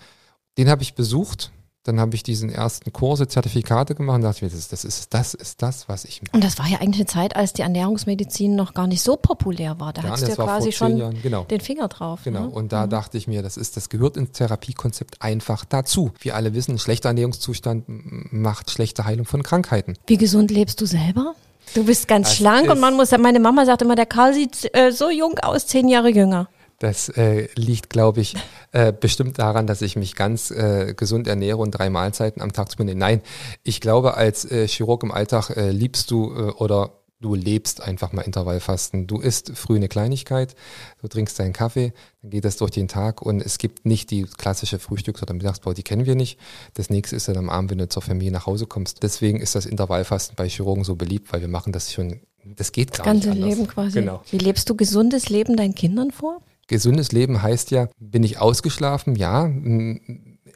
Den 0.56 0.70
habe 0.70 0.82
ich 0.82 0.94
besucht 0.94 1.52
dann 1.86 2.00
habe 2.00 2.14
ich 2.14 2.22
diesen 2.22 2.50
ersten 2.50 2.92
Kurse, 2.92 3.28
Zertifikate 3.28 3.94
gemacht 3.94 4.16
und 4.16 4.22
dachte 4.22 4.44
mir, 4.44 4.50
das, 4.50 4.68
das, 4.68 4.84
ist, 4.84 5.14
das 5.14 5.34
ist 5.34 5.62
das, 5.62 5.88
was 5.88 6.04
ich 6.04 6.22
mache. 6.22 6.34
Und 6.34 6.44
das 6.44 6.58
war 6.58 6.66
ja 6.66 6.78
eigentlich 6.78 7.00
eine 7.00 7.06
Zeit, 7.06 7.36
als 7.36 7.52
die 7.52 7.62
Ernährungsmedizin 7.62 8.54
noch 8.54 8.74
gar 8.74 8.86
nicht 8.86 9.02
so 9.02 9.16
populär 9.16 9.78
war. 9.80 9.92
Da 9.92 10.02
ja, 10.02 10.08
hattest 10.10 10.26
du 10.26 10.30
ja 10.30 10.44
quasi 10.44 10.72
schon 10.72 10.96
Jahren, 10.96 11.22
genau. 11.22 11.44
den 11.44 11.60
Finger 11.60 11.88
drauf. 11.88 12.20
Genau. 12.24 12.42
Ne? 12.42 12.48
Und 12.48 12.72
da 12.72 12.86
mhm. 12.86 12.90
dachte 12.90 13.18
ich 13.18 13.26
mir, 13.26 13.42
das 13.42 13.56
ist, 13.56 13.76
das 13.76 13.88
gehört 13.88 14.16
ins 14.16 14.32
Therapiekonzept 14.32 15.22
einfach 15.22 15.64
dazu. 15.64 16.12
Wir 16.20 16.34
alle 16.34 16.54
wissen, 16.54 16.72
ein 16.72 16.78
schlechter 16.78 17.10
Ernährungszustand 17.10 17.84
macht 18.32 18.70
schlechte 18.70 19.04
Heilung 19.04 19.26
von 19.26 19.42
Krankheiten. 19.42 19.94
Wie 20.06 20.16
gesund 20.16 20.50
lebst 20.50 20.80
du 20.80 20.86
selber? 20.86 21.34
Du 21.74 21.84
bist 21.84 22.08
ganz 22.08 22.28
das 22.28 22.36
schlank 22.36 22.70
und 22.70 22.80
man 22.80 22.94
muss, 22.94 23.10
meine 23.18 23.40
Mama 23.40 23.64
sagt 23.66 23.82
immer, 23.82 23.96
der 23.96 24.06
Karl 24.06 24.34
sieht 24.34 24.70
äh, 24.72 24.92
so 24.92 25.10
jung 25.10 25.38
aus, 25.38 25.66
zehn 25.66 25.88
Jahre 25.88 26.10
jünger. 26.10 26.48
Das 26.78 27.08
äh, 27.10 27.48
liegt, 27.54 27.88
glaube 27.90 28.20
ich, 28.20 28.34
äh, 28.72 28.92
bestimmt 28.92 29.38
daran, 29.38 29.66
dass 29.66 29.80
ich 29.80 29.96
mich 29.96 30.14
ganz 30.14 30.50
äh, 30.50 30.94
gesund 30.94 31.26
ernähre 31.26 31.58
und 31.58 31.70
drei 31.70 31.88
Mahlzeiten 31.88 32.42
am 32.42 32.52
Tag 32.52 32.70
zu 32.70 32.76
mir 32.78 32.84
nehme. 32.84 33.00
Nein, 33.00 33.22
ich 33.62 33.80
glaube, 33.80 34.14
als 34.14 34.44
äh, 34.50 34.68
Chirurg 34.68 35.02
im 35.02 35.12
Alltag 35.12 35.50
äh, 35.56 35.70
liebst 35.70 36.10
du 36.10 36.34
äh, 36.34 36.50
oder 36.52 36.92
du 37.20 37.34
lebst 37.34 37.80
einfach 37.80 38.12
mal 38.12 38.22
Intervallfasten. 38.22 39.06
Du 39.06 39.20
isst 39.20 39.52
früh 39.54 39.76
eine 39.76 39.88
Kleinigkeit, 39.88 40.54
du 41.00 41.08
trinkst 41.08 41.38
deinen 41.38 41.52
Kaffee, 41.52 41.92
dann 42.22 42.30
geht 42.30 42.44
das 42.44 42.56
durch 42.56 42.70
den 42.70 42.88
Tag 42.88 43.22
und 43.22 43.40
es 43.40 43.58
gibt 43.58 43.86
nicht 43.86 44.10
die 44.10 44.24
klassische 44.24 44.78
Frühstücks- 44.78 45.22
oder 45.22 45.34
Mittagspause, 45.34 45.76
die 45.76 45.82
kennen 45.82 46.06
wir 46.06 46.14
nicht. 46.14 46.38
Das 46.74 46.90
nächste 46.90 47.16
ist 47.16 47.28
dann 47.28 47.38
am 47.38 47.48
Abend, 47.48 47.70
wenn 47.70 47.78
du 47.78 47.88
zur 47.88 48.02
Familie 48.02 48.32
nach 48.32 48.46
Hause 48.46 48.66
kommst. 48.66 49.02
Deswegen 49.02 49.40
ist 49.40 49.54
das 49.54 49.66
Intervallfasten 49.66 50.36
bei 50.36 50.48
Chirurgen 50.48 50.84
so 50.84 50.94
beliebt, 50.94 51.32
weil 51.32 51.40
wir 51.40 51.48
machen 51.48 51.72
das 51.72 51.92
schon, 51.92 52.20
das 52.44 52.72
geht 52.72 52.90
das 52.90 52.98
gar 52.98 53.06
ganze 53.06 53.30
nicht 53.30 53.42
Leben 53.42 53.66
quasi. 53.66 54.00
Genau. 54.00 54.22
Wie 54.30 54.38
lebst 54.38 54.68
du 54.68 54.76
gesundes 54.76 55.30
Leben 55.30 55.56
deinen 55.56 55.74
Kindern 55.74 56.10
vor? 56.10 56.42
Gesundes 56.66 57.12
Leben 57.12 57.42
heißt 57.42 57.70
ja, 57.70 57.88
bin 57.98 58.22
ich 58.22 58.38
ausgeschlafen? 58.38 59.14
Ja. 59.14 59.48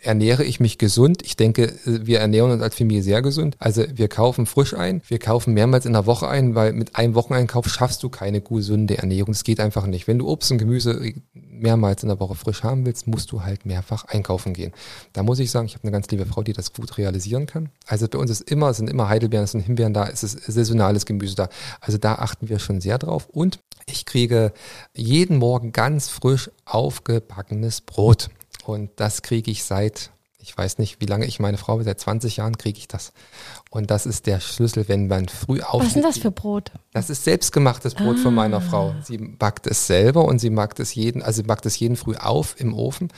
Ernähre 0.03 0.45
ich 0.45 0.61
mich 0.61 0.79
gesund? 0.79 1.23
Ich 1.25 1.37
denke, 1.37 1.75
wir 1.85 2.21
ernähren 2.21 2.51
uns 2.51 2.63
als 2.63 2.75
Familie 2.75 3.03
sehr 3.03 3.23
gesund. 3.23 3.57
Also 3.59 3.85
wir 3.93 4.09
kaufen 4.09 4.47
frisch 4.47 4.75
ein, 4.75 5.03
wir 5.09 5.19
kaufen 5.19 5.55
mehrmals 5.55 5.87
in 5.87 5.93
der 5.93 6.07
Woche 6.07 6.29
ein, 6.29 6.55
weil 6.55 6.73
mit 6.73 6.97
einem 6.97 7.15
Wocheneinkauf 7.15 7.69
schaffst 7.69 8.03
du 8.03 8.09
keine 8.09 8.41
gesunde 8.41 8.99
Ernährung. 8.99 9.33
Das 9.33 9.45
geht 9.45 9.61
einfach 9.61 9.87
nicht. 9.87 10.09
Wenn 10.09 10.19
du 10.19 10.29
Obst 10.29 10.51
und 10.51 10.59
Gemüse 10.59 11.13
mehrmals 11.35 12.03
in 12.03 12.09
der 12.09 12.21
Woche 12.21 12.35
frisch 12.35 12.63
haben 12.63 12.87
willst, 12.87 13.07
musst 13.07 13.31
du 13.33 13.43
halt 13.43 13.67
mehrfach 13.67 14.05
einkaufen 14.07 14.55
gehen. 14.55 14.73
Da 15.13 15.23
muss 15.23 15.39
ich 15.39 15.51
sagen, 15.51 15.67
ich 15.67 15.75
habe 15.75 15.85
eine 15.85 15.93
ganz 15.93 16.09
liebe 16.09 16.27
Frau, 16.27 16.43
die 16.43 16.53
das 16.53 16.73
gut 16.73 16.97
realisieren 16.97 17.47
kann. 17.47 17.69
Also 17.87 18.09
bei 18.09 18.19
uns 18.19 18.31
ist 18.31 18.51
immer, 18.51 18.71
es 18.71 18.79
sind 18.79 18.89
immer 18.89 19.09
Heidelbeeren, 19.09 19.45
es 19.45 19.53
sind 19.53 19.61
Himbeeren 19.61 19.93
da, 19.93 20.09
es 20.09 20.23
ist 20.23 20.43
saisonales 20.45 21.05
Gemüse 21.05 21.35
da. 21.35 21.49
Also 21.81 21.99
da 21.99 22.15
achten 22.15 22.49
wir 22.49 22.59
schon 22.59 22.81
sehr 22.81 22.99
drauf. 22.99 23.29
Und 23.31 23.61
ich 23.87 24.07
kriege 24.07 24.53
jeden 24.95 25.37
Morgen 25.37 25.73
ganz 25.73 26.09
frisch 26.09 26.51
aufgebackenes 26.65 27.83
Brot. 27.83 28.31
Und 28.65 28.91
das 28.97 29.23
kriege 29.23 29.51
ich 29.51 29.65
seit, 29.65 30.11
ich 30.39 30.57
weiß 30.57 30.79
nicht, 30.79 31.01
wie 31.01 31.07
lange 31.07 31.27
ich 31.27 31.41
meine 31.41 31.57
Frau, 31.57 31.83
seit 31.83 32.01
20 32.01 32.39
Jahren 32.39 32.59
kriege 32.59 32.79
ich 32.79 32.89
das. 32.89 33.13
Und 33.71 33.91
das 33.91 34.07
ist 34.07 34.27
der 34.27 34.41
Schlüssel, 34.41 34.89
wenn 34.89 35.07
man 35.07 35.29
früh 35.29 35.61
aufsteht. 35.61 35.81
Was 35.81 35.87
ist 35.87 35.97
denn 35.97 36.03
das 36.03 36.19
für 36.19 36.31
Brot? 36.31 36.73
Das 36.93 37.11
ist 37.11 37.25
selbstgemachtes 37.25 37.95
Brot 37.95 38.17
ah. 38.19 38.23
von 38.23 38.35
meiner 38.35 38.61
Frau. 38.61 38.95
Sie 39.03 39.19
backt 39.19 39.67
es 39.67 39.87
selber 39.87 40.25
und 40.25 40.39
sie 40.39 40.51
backt 40.51 40.81
es 40.81 40.95
jeden, 40.95 41.23
also 41.23 41.43
sie 41.43 41.47
backt 41.47 41.67
es 41.67 41.79
jeden 41.79 41.97
früh 41.97 42.17
auf 42.17 42.59
im 42.59 42.75
Ofen. 42.75 43.09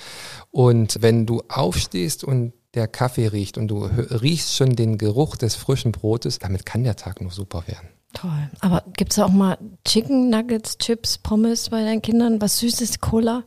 Und 0.51 0.99
wenn 1.01 1.27
du 1.27 1.43
aufstehst 1.49 2.25
und 2.25 2.53
der 2.75 2.89
Kaffee 2.89 3.29
riecht 3.29 3.59
und 3.59 3.69
du 3.69 3.85
riechst 3.85 4.57
schon 4.57 4.77
den 4.77 4.97
Geruch 4.99 5.37
des 5.37 5.55
frischen 5.55 5.93
Brotes, 5.93 6.39
damit 6.39 6.65
kann 6.65 6.85
der 6.85 6.97
Tag 6.97 7.21
nur 7.21 7.31
super 7.31 7.65
werden. 7.67 7.89
Toll. 8.15 8.51
Aber 8.61 8.85
gibt 8.97 9.13
es 9.13 9.19
auch 9.19 9.31
mal 9.31 9.59
Chicken 9.87 10.31
Nuggets, 10.31 10.77
Chips, 10.79 11.19
Pommes 11.19 11.71
bei 11.71 11.83
deinen 11.83 12.03
Kindern? 12.03 12.41
Was 12.41 12.59
Süßes, 12.59 13.01
Cola? 13.01 13.43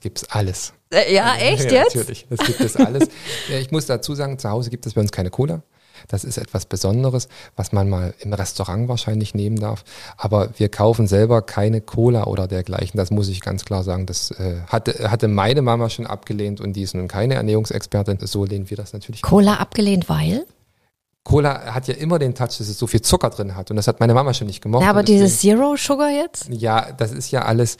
Gibt 0.00 0.18
es 0.18 0.30
alles. 0.30 0.74
Äh, 0.90 1.14
ja, 1.14 1.34
echt 1.36 1.70
ja, 1.70 1.82
jetzt? 1.82 1.96
Natürlich, 1.96 2.26
das 2.30 2.46
gibt 2.46 2.60
es 2.60 2.76
alles. 2.76 3.08
ich 3.60 3.70
muss 3.70 3.86
dazu 3.86 4.14
sagen, 4.14 4.38
zu 4.38 4.48
Hause 4.48 4.70
gibt 4.70 4.86
es 4.86 4.94
bei 4.94 5.00
uns 5.00 5.12
keine 5.12 5.30
Cola. 5.30 5.62
Das 6.06 6.24
ist 6.24 6.38
etwas 6.38 6.66
Besonderes, 6.66 7.28
was 7.56 7.72
man 7.72 7.88
mal 7.88 8.14
im 8.20 8.32
Restaurant 8.32 8.88
wahrscheinlich 8.88 9.34
nehmen 9.34 9.58
darf. 9.58 9.84
Aber 10.16 10.50
wir 10.56 10.68
kaufen 10.68 11.08
selber 11.08 11.42
keine 11.42 11.80
Cola 11.80 12.24
oder 12.24 12.46
dergleichen. 12.46 12.96
Das 12.96 13.10
muss 13.10 13.28
ich 13.28 13.40
ganz 13.40 13.64
klar 13.64 13.82
sagen. 13.82 14.06
Das 14.06 14.30
äh, 14.30 14.60
hatte, 14.68 15.10
hatte 15.10 15.26
meine 15.28 15.60
Mama 15.60 15.90
schon 15.90 16.06
abgelehnt 16.06 16.60
und 16.60 16.74
die 16.74 16.82
ist 16.82 16.94
nun 16.94 17.08
keine 17.08 17.34
Ernährungsexpertin. 17.34 18.18
So 18.22 18.44
lehnen 18.44 18.70
wir 18.70 18.76
das 18.76 18.92
natürlich. 18.92 19.22
Cola 19.22 19.54
abgelehnt, 19.54 20.08
weil? 20.08 20.46
Cola 21.24 21.74
hat 21.74 21.88
ja 21.88 21.94
immer 21.94 22.18
den 22.18 22.34
Touch, 22.34 22.56
dass 22.58 22.60
es 22.60 22.78
so 22.78 22.86
viel 22.86 23.02
Zucker 23.02 23.28
drin 23.30 23.54
hat. 23.54 23.70
Und 23.70 23.76
das 23.76 23.86
hat 23.86 24.00
meine 24.00 24.14
Mama 24.14 24.32
schon 24.32 24.46
nicht 24.46 24.62
gemocht. 24.62 24.82
Ja, 24.82 24.90
aber 24.90 25.02
dieses 25.02 25.40
Zero 25.40 25.76
Sugar 25.76 26.10
jetzt? 26.10 26.48
Ja, 26.48 26.92
das 26.92 27.12
ist 27.12 27.30
ja 27.30 27.42
alles, 27.42 27.76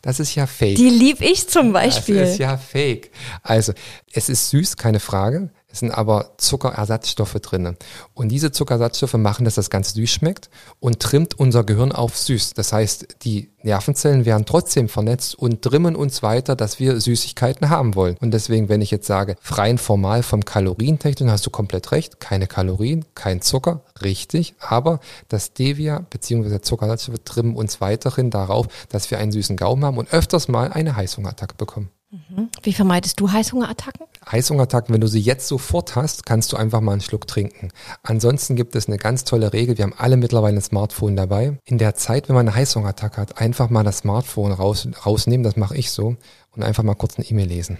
das 0.00 0.20
ist 0.20 0.34
ja 0.36 0.46
fake. 0.46 0.76
Die 0.76 0.90
lieb 0.90 1.20
ich 1.20 1.48
zum 1.48 1.72
Beispiel. 1.72 2.20
Das 2.20 2.30
ist 2.30 2.38
ja 2.38 2.56
fake. 2.56 3.10
Also, 3.42 3.72
es 4.12 4.28
ist 4.28 4.50
süß, 4.50 4.76
keine 4.76 5.00
Frage. 5.00 5.50
Es 5.74 5.80
sind 5.80 5.90
aber 5.90 6.34
Zuckerersatzstoffe 6.36 7.34
drinne. 7.42 7.74
Und 8.14 8.28
diese 8.28 8.52
Zuckerersatzstoffe 8.52 9.14
machen, 9.14 9.44
dass 9.44 9.56
das 9.56 9.70
Ganze 9.70 9.94
süß 9.94 10.08
schmeckt 10.08 10.48
und 10.78 11.00
trimmt 11.00 11.36
unser 11.36 11.64
Gehirn 11.64 11.90
auf 11.90 12.16
süß. 12.16 12.54
Das 12.54 12.72
heißt, 12.72 13.16
die 13.22 13.50
Nervenzellen 13.64 14.24
werden 14.24 14.46
trotzdem 14.46 14.88
vernetzt 14.88 15.34
und 15.34 15.62
trimmen 15.62 15.96
uns 15.96 16.22
weiter, 16.22 16.54
dass 16.54 16.78
wir 16.78 17.00
Süßigkeiten 17.00 17.70
haben 17.70 17.96
wollen. 17.96 18.16
Und 18.20 18.30
deswegen, 18.30 18.68
wenn 18.68 18.82
ich 18.82 18.92
jetzt 18.92 19.08
sage, 19.08 19.34
freien 19.40 19.78
formal 19.78 20.22
vom 20.22 20.44
Kalorientechnik, 20.44 21.28
hast 21.28 21.44
du 21.44 21.50
komplett 21.50 21.90
recht. 21.90 22.20
Keine 22.20 22.46
Kalorien, 22.46 23.04
kein 23.16 23.40
Zucker, 23.40 23.80
richtig. 24.00 24.54
Aber 24.60 25.00
das 25.28 25.46
Stevia 25.46 26.06
bzw. 26.08 26.60
Zuckerersatzstoffe 26.60 27.18
trimmen 27.24 27.56
uns 27.56 27.80
weiterhin 27.80 28.30
darauf, 28.30 28.68
dass 28.90 29.10
wir 29.10 29.18
einen 29.18 29.32
süßen 29.32 29.56
Gaumen 29.56 29.84
haben 29.84 29.98
und 29.98 30.12
öfters 30.12 30.46
mal 30.46 30.70
eine 30.72 30.94
Heißhungerattacke 30.94 31.56
bekommen. 31.56 31.90
Mhm. 32.14 32.48
Wie 32.62 32.72
vermeidest 32.72 33.18
du 33.18 33.32
Heißhungerattacken? 33.32 34.06
Heißhungerattacken, 34.30 34.94
wenn 34.94 35.00
du 35.00 35.06
sie 35.06 35.20
jetzt 35.20 35.48
sofort 35.48 35.96
hast, 35.96 36.26
kannst 36.26 36.52
du 36.52 36.56
einfach 36.56 36.80
mal 36.80 36.92
einen 36.92 37.00
Schluck 37.00 37.26
trinken. 37.26 37.70
Ansonsten 38.02 38.56
gibt 38.56 38.74
es 38.76 38.86
eine 38.86 38.96
ganz 38.96 39.24
tolle 39.24 39.52
Regel. 39.52 39.76
Wir 39.78 39.84
haben 39.84 39.94
alle 39.96 40.16
mittlerweile 40.16 40.56
ein 40.56 40.62
Smartphone 40.62 41.16
dabei. 41.16 41.58
In 41.64 41.78
der 41.78 41.94
Zeit, 41.94 42.28
wenn 42.28 42.36
man 42.36 42.48
eine 42.48 42.56
Heißhungerattacke 42.56 43.20
hat, 43.20 43.40
einfach 43.40 43.70
mal 43.70 43.84
das 43.84 43.98
Smartphone 43.98 44.52
raus, 44.52 44.88
rausnehmen. 45.04 45.44
Das 45.44 45.56
mache 45.56 45.76
ich 45.76 45.90
so. 45.90 46.16
Und 46.52 46.62
einfach 46.62 46.82
mal 46.82 46.94
kurz 46.94 47.16
eine 47.16 47.26
E-Mail 47.26 47.48
lesen. 47.48 47.78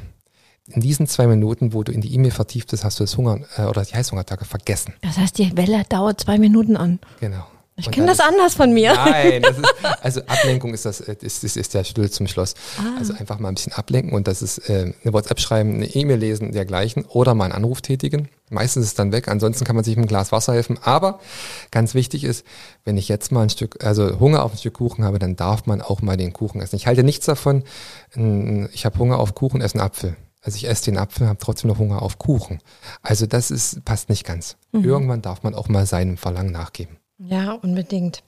In 0.67 0.81
diesen 0.81 1.07
zwei 1.07 1.27
Minuten, 1.27 1.75
wo 1.75 1.83
du 1.83 1.93
in 1.93 2.01
die 2.01 2.15
E-Mail 2.15 2.31
vertieft 2.31 2.71
bist, 2.71 2.85
hast 2.85 2.99
du 2.99 3.05
das 3.05 3.17
Hunger 3.17 3.41
äh, 3.57 3.65
oder 3.65 3.85
die 3.85 3.95
Heißhungerattacke 3.95 4.47
vergessen. 4.47 4.95
Das 5.03 5.19
heißt, 5.19 5.39
die 5.39 5.57
Welle 5.57 5.85
dauert 5.89 6.21
zwei 6.21 6.39
Minuten 6.39 6.77
an. 6.77 7.01
Genau. 7.21 7.45
Ich 7.77 7.91
kenne 7.91 8.07
das 8.07 8.21
anders 8.21 8.55
von 8.55 8.73
mir. 8.73 8.95
Nein, 8.95 9.43
das 9.43 9.59
ist, 9.59 9.75
also 10.03 10.21
Ablenkung 10.27 10.73
ist 10.75 10.85
das, 10.85 11.01
äh, 11.01 11.17
ist, 11.21 11.43
ist, 11.43 11.57
ist 11.57 11.75
der 11.75 11.83
Schlüssel 11.83 12.11
zum 12.11 12.27
Schloss. 12.29 12.55
Ah. 12.79 12.99
Also 12.99 13.15
einfach 13.15 13.41
mal 13.41 13.49
ein 13.49 13.57
bisschen 13.57 13.73
ablenken 13.73 14.13
und 14.13 14.29
das 14.29 14.43
ist 14.43 14.71
äh, 14.71 14.95
eine 15.03 15.13
WhatsApp 15.13 15.41
schreiben, 15.41 15.75
eine 15.75 15.87
E-Mail 15.87 16.19
lesen, 16.19 16.53
dergleichen 16.53 17.05
oder 17.07 17.35
mal 17.35 17.47
einen 17.47 17.55
Anruf 17.55 17.81
tätigen. 17.81 18.29
Meistens 18.49 18.85
ist 18.85 18.91
es 18.91 18.95
dann 18.95 19.11
weg, 19.11 19.27
ansonsten 19.27 19.65
kann 19.65 19.75
man 19.75 19.85
sich 19.85 19.97
mit 19.97 20.03
einem 20.03 20.09
Glas 20.09 20.31
Wasser 20.31 20.53
helfen. 20.53 20.79
Aber 20.83 21.19
ganz 21.73 21.95
wichtig 21.95 22.23
ist, 22.23 22.47
wenn 22.85 22.97
ich 22.97 23.09
jetzt 23.09 23.33
mal 23.33 23.43
ein 23.43 23.51
Stück, 23.51 23.85
also 23.85 24.21
Hunger 24.21 24.45
auf 24.45 24.53
ein 24.53 24.59
Stück 24.59 24.75
Kuchen 24.75 25.05
habe, 25.05 25.19
dann 25.19 25.35
darf 25.35 25.67
man 25.67 25.81
auch 25.81 26.01
mal 26.01 26.17
den 26.17 26.33
Kuchen 26.33 26.61
essen. 26.61 26.77
Ich 26.77 26.87
halte 26.87 27.03
nichts 27.03 27.27
davon, 27.27 27.65
ich 28.15 28.85
habe 28.87 28.99
Hunger 28.99 29.19
auf 29.19 29.35
Kuchen, 29.35 29.61
esse 29.61 29.75
einen 29.75 29.87
Apfel. 29.87 30.17
Also 30.43 30.57
ich 30.57 30.69
esse 30.69 30.85
den 30.85 30.99
Apfel, 30.99 31.27
habe 31.27 31.39
trotzdem 31.39 31.71
noch 31.71 31.79
Hunger 31.79 32.03
auf 32.03 32.19
Kuchen. 32.19 32.61
Also 33.03 33.27
das 33.27 33.51
ist, 33.51 33.85
passt 33.85 34.11
nicht 34.11 34.25
ganz. 34.25 34.57
Mhm. 34.73 34.85
Irgendwann 34.85 35.23
darf 35.23 35.43
man 35.43 35.55
auch 35.55 35.69
mal 35.69 35.87
seinem 35.87 36.19
Verlangen 36.19 36.53
nachgeben. 36.53 36.99
Ja, 37.19 37.53
unbedingt. 37.53 38.25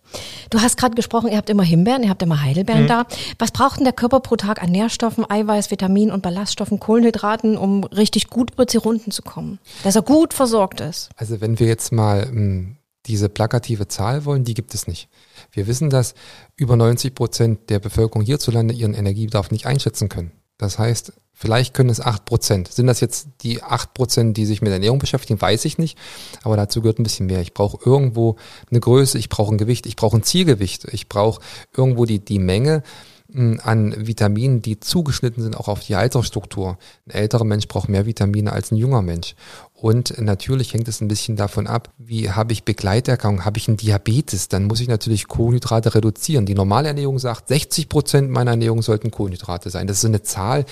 Du 0.50 0.60
hast 0.60 0.76
gerade 0.76 0.94
gesprochen, 0.94 1.28
ihr 1.28 1.36
habt 1.36 1.50
immer 1.50 1.64
Himbeeren, 1.64 2.04
ihr 2.04 2.08
habt 2.08 2.22
immer 2.22 2.40
Heidelbeeren 2.40 2.84
mhm. 2.84 2.88
da. 2.88 3.06
Was 3.38 3.50
braucht 3.50 3.78
denn 3.78 3.84
der 3.84 3.92
Körper 3.92 4.20
pro 4.20 4.36
Tag 4.36 4.62
an 4.62 4.70
Nährstoffen, 4.70 5.28
Eiweiß, 5.28 5.72
Vitaminen 5.72 6.12
und 6.12 6.22
Ballaststoffen, 6.22 6.78
Kohlenhydraten, 6.78 7.58
um 7.58 7.82
richtig 7.84 8.30
gut 8.30 8.52
über 8.52 8.64
die 8.64 8.76
Runden 8.76 9.10
zu 9.10 9.22
kommen? 9.22 9.58
Dass 9.82 9.96
er 9.96 10.02
gut 10.02 10.32
versorgt 10.32 10.80
ist. 10.80 11.10
Also 11.16 11.40
wenn 11.40 11.58
wir 11.58 11.66
jetzt 11.66 11.90
mal 11.90 12.26
mh, 12.26 12.30
hm, 12.30 12.76
diese 13.06 13.28
plakative 13.28 13.88
Zahl 13.88 14.24
wollen, 14.24 14.44
die 14.44 14.54
gibt 14.54 14.74
es 14.74 14.86
nicht. 14.86 15.08
Wir 15.50 15.66
wissen, 15.66 15.90
dass 15.90 16.14
über 16.56 16.76
90 16.76 17.14
Prozent 17.14 17.70
der 17.70 17.80
Bevölkerung 17.80 18.22
hierzulande 18.22 18.74
ihren 18.74 18.94
Energiebedarf 18.94 19.50
nicht 19.50 19.66
einschätzen 19.66 20.08
können. 20.08 20.32
Das 20.58 20.78
heißt, 20.78 21.12
vielleicht 21.32 21.74
können 21.74 21.90
es 21.90 22.00
acht 22.00 22.24
Prozent. 22.24 22.72
Sind 22.72 22.86
das 22.86 23.00
jetzt 23.00 23.28
die 23.42 23.62
acht 23.62 23.94
Prozent, 23.94 24.36
die 24.36 24.46
sich 24.46 24.62
mit 24.62 24.72
Ernährung 24.72 24.98
beschäftigen? 24.98 25.40
Weiß 25.40 25.64
ich 25.64 25.78
nicht. 25.78 25.98
Aber 26.42 26.56
dazu 26.56 26.80
gehört 26.80 26.98
ein 26.98 27.02
bisschen 27.02 27.26
mehr. 27.26 27.40
Ich 27.40 27.54
brauche 27.54 27.78
irgendwo 27.84 28.36
eine 28.70 28.80
Größe, 28.80 29.18
ich 29.18 29.28
brauche 29.28 29.54
ein 29.54 29.58
Gewicht, 29.58 29.86
ich 29.86 29.96
brauche 29.96 30.16
ein 30.16 30.22
Zielgewicht, 30.22 30.84
ich 30.92 31.08
brauche 31.08 31.42
irgendwo 31.76 32.06
die, 32.06 32.24
die 32.24 32.38
Menge 32.38 32.82
hm, 33.30 33.60
an 33.62 34.06
Vitaminen, 34.06 34.62
die 34.62 34.80
zugeschnitten 34.80 35.42
sind 35.42 35.56
auch 35.56 35.68
auf 35.68 35.80
die 35.80 35.94
Altersstruktur. 35.94 36.78
Ein 37.06 37.10
älterer 37.10 37.44
Mensch 37.44 37.68
braucht 37.68 37.88
mehr 37.88 38.06
Vitamine 38.06 38.52
als 38.52 38.72
ein 38.72 38.76
junger 38.76 39.02
Mensch. 39.02 39.34
Und 39.78 40.18
natürlich 40.18 40.72
hängt 40.72 40.88
es 40.88 41.02
ein 41.02 41.08
bisschen 41.08 41.36
davon 41.36 41.66
ab, 41.66 41.92
wie 41.98 42.30
habe 42.30 42.54
ich 42.54 42.64
Begleiterkrankungen, 42.64 43.44
habe 43.44 43.58
ich 43.58 43.68
einen 43.68 43.76
Diabetes, 43.76 44.48
dann 44.48 44.64
muss 44.64 44.80
ich 44.80 44.88
natürlich 44.88 45.28
Kohlenhydrate 45.28 45.94
reduzieren. 45.94 46.46
Die 46.46 46.54
normale 46.54 46.88
Ernährung 46.88 47.18
sagt, 47.18 47.48
60 47.48 47.90
Prozent 47.90 48.30
meiner 48.30 48.52
Ernährung 48.52 48.80
sollten 48.80 49.10
Kohlenhydrate 49.10 49.68
sein. 49.68 49.86
Das 49.86 49.98
ist 49.98 50.00
so 50.00 50.08
eine 50.08 50.22
Zahl, 50.22 50.64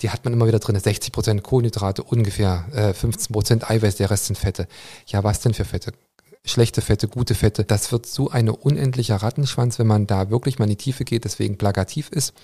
die 0.00 0.10
hat 0.10 0.24
man 0.24 0.32
immer 0.32 0.46
wieder 0.46 0.60
drin. 0.60 0.78
60 0.78 1.12
Prozent 1.12 1.42
Kohlenhydrate, 1.42 2.04
ungefähr 2.04 2.64
äh, 2.72 2.94
15 2.94 3.32
Prozent 3.32 3.68
Eiweiß, 3.68 3.96
der 3.96 4.10
Rest 4.10 4.26
sind 4.26 4.38
Fette. 4.38 4.68
Ja, 5.06 5.24
was 5.24 5.40
denn 5.40 5.54
für 5.54 5.64
Fette? 5.64 5.92
schlechte 6.44 6.82
Fette, 6.82 7.06
gute 7.06 7.34
Fette. 7.34 7.64
Das 7.64 7.92
wird 7.92 8.06
so 8.06 8.30
eine 8.30 8.54
unendlicher 8.56 9.16
Rattenschwanz, 9.16 9.78
wenn 9.78 9.86
man 9.86 10.06
da 10.06 10.30
wirklich 10.30 10.58
mal 10.58 10.64
in 10.64 10.70
die 10.70 10.76
Tiefe 10.76 11.04
geht, 11.04 11.24
deswegen 11.24 11.56
plakativ 11.56 12.08
ist. 12.10 12.34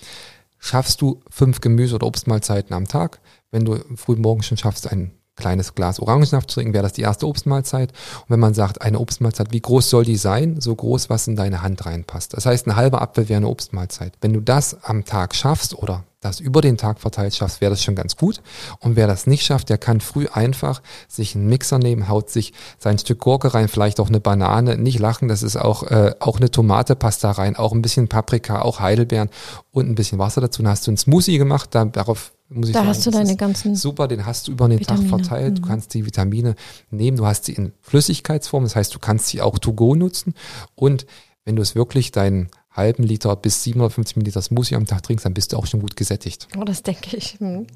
Schaffst 0.61 1.01
du 1.01 1.21
fünf 1.31 1.61
Gemüse- 1.61 1.97
oder 1.97 2.07
Obstmahlzeiten 2.07 2.75
am 2.75 2.87
Tag? 2.87 3.21
Wenn 3.51 3.65
du 3.65 3.79
früh 3.97 4.17
morgens 4.17 4.47
schon 4.47 4.59
schaffst, 4.59 4.91
ein 4.91 5.13
kleines 5.39 5.75
Glas 5.75 6.01
Orangensaft 6.01 6.51
zu 6.51 6.57
trinken, 6.57 6.75
wäre 6.75 6.83
das 6.83 6.93
die 6.93 7.03
erste 7.03 7.27
Obstmahlzeit. 7.27 7.93
Und 7.93 8.31
wenn 8.31 8.41
man 8.41 8.55
sagt, 8.55 8.83
eine 8.83 8.99
Obstmahlzeit, 8.99 9.53
wie 9.53 9.61
groß 9.61 9.89
soll 9.89 10.05
die 10.05 10.17
sein? 10.17 10.61
So 10.61 10.75
groß, 10.75 11.09
was 11.09 11.27
in 11.27 11.37
deine 11.37 11.63
Hand 11.63 11.87
reinpasst. 11.87 12.37
Das 12.37 12.45
heißt, 12.45 12.67
ein 12.67 12.77
halber 12.77 13.01
Apfel 13.01 13.29
wäre 13.29 13.39
eine 13.39 13.49
Obstmahlzeit. 13.49 14.15
Wenn 14.21 14.35
du 14.35 14.41
das 14.41 14.85
am 14.85 15.05
Tag 15.05 15.35
schaffst 15.35 15.75
oder 15.75 16.05
das 16.21 16.41
über 16.41 16.61
den 16.61 16.77
Tag 16.77 16.99
verteilt 16.99 17.35
schaffst, 17.35 17.61
wäre 17.61 17.71
das 17.71 17.83
schon 17.83 17.95
ganz 17.95 18.17
gut. 18.17 18.41
Und 18.81 18.97
wer 18.97 19.07
das 19.07 19.27
nicht 19.27 19.45
schafft, 19.45 19.69
der 19.69 19.79
kann 19.79 20.01
früh 20.01 20.27
einfach 20.27 20.83
sich 21.07 21.35
einen 21.37 21.49
Mixer 21.49 21.79
nehmen, 21.79 22.09
haut 22.09 22.29
sich 22.31 22.53
sein 22.79 22.99
Stück 22.99 23.21
Gurke 23.21 23.55
rein, 23.55 23.69
vielleicht 23.69 24.01
auch 24.01 24.09
eine 24.09 24.19
Banane, 24.21 24.77
nicht 24.77 24.99
lachen, 24.99 25.29
das 25.29 25.43
ist 25.43 25.57
auch, 25.57 25.85
äh, 25.85 26.15
auch 26.19 26.39
eine 26.39 26.51
Tomatepasta 26.51 27.31
rein, 27.31 27.55
auch 27.55 27.73
ein 27.73 27.83
bisschen 27.83 28.09
Paprika, 28.09 28.63
auch 28.63 28.81
Heidelbeeren 28.81 29.31
und 29.71 29.89
ein 29.89 29.95
bisschen 29.95 30.19
Wasser 30.19 30.41
dazu. 30.41 30.63
Dann 30.63 30.73
hast 30.73 30.87
du 30.87 30.91
einen 30.91 30.99
Smoothie 30.99 31.39
gemacht, 31.39 31.69
da, 31.73 31.85
darauf 31.85 32.33
muss 32.49 32.69
ich 32.69 32.73
da 32.73 32.81
sagen, 32.81 32.89
hast 32.89 33.07
du 33.07 33.11
deine 33.11 33.37
ganzen 33.37 33.77
super, 33.77 34.09
den 34.09 34.25
hast 34.25 34.49
du 34.49 34.53
über 34.53 34.69
den 34.69 34.81
Vitamine. 34.81 35.11
Tag 35.11 35.21
verteilt. 35.21 35.59
Du 35.59 35.63
mhm. 35.63 35.67
kannst 35.67 35.95
die 35.95 36.07
Vitamine 36.07 36.55
nehmen, 36.91 37.17
du 37.17 37.27
hast 37.27 37.45
sie 37.45 37.53
in 37.53 37.73
Flüssigkeitsform, 37.83 38.65
das 38.65 38.77
heißt, 38.77 38.95
du 38.95 38.99
kannst 38.99 39.29
sie 39.29 39.43
auch 39.43 39.59
to 39.59 39.73
go 39.73 39.95
nutzen 39.95 40.35
und 40.75 41.07
wenn 41.45 41.57
du 41.57 41.63
es 41.63 41.75
wirklich 41.75 42.13
deinen 42.13 42.51
halben 42.79 43.03
Liter 43.03 43.35
bis 43.37 43.65
750 43.65 44.17
Milliliter 44.17 44.41
Smoothie 44.41 44.77
am 44.77 44.87
Tag 44.87 45.03
trinkst, 45.03 45.27
dann 45.27 45.35
bist 45.35 45.53
du 45.53 45.57
auch 45.57 45.67
schon 45.67 45.81
gut 45.81 45.97
gesättigt. 45.97 46.47
Oh, 46.57 46.65
das 46.65 46.83
denke 46.83 47.17
ich. 47.17 47.37
Hm. 47.41 47.67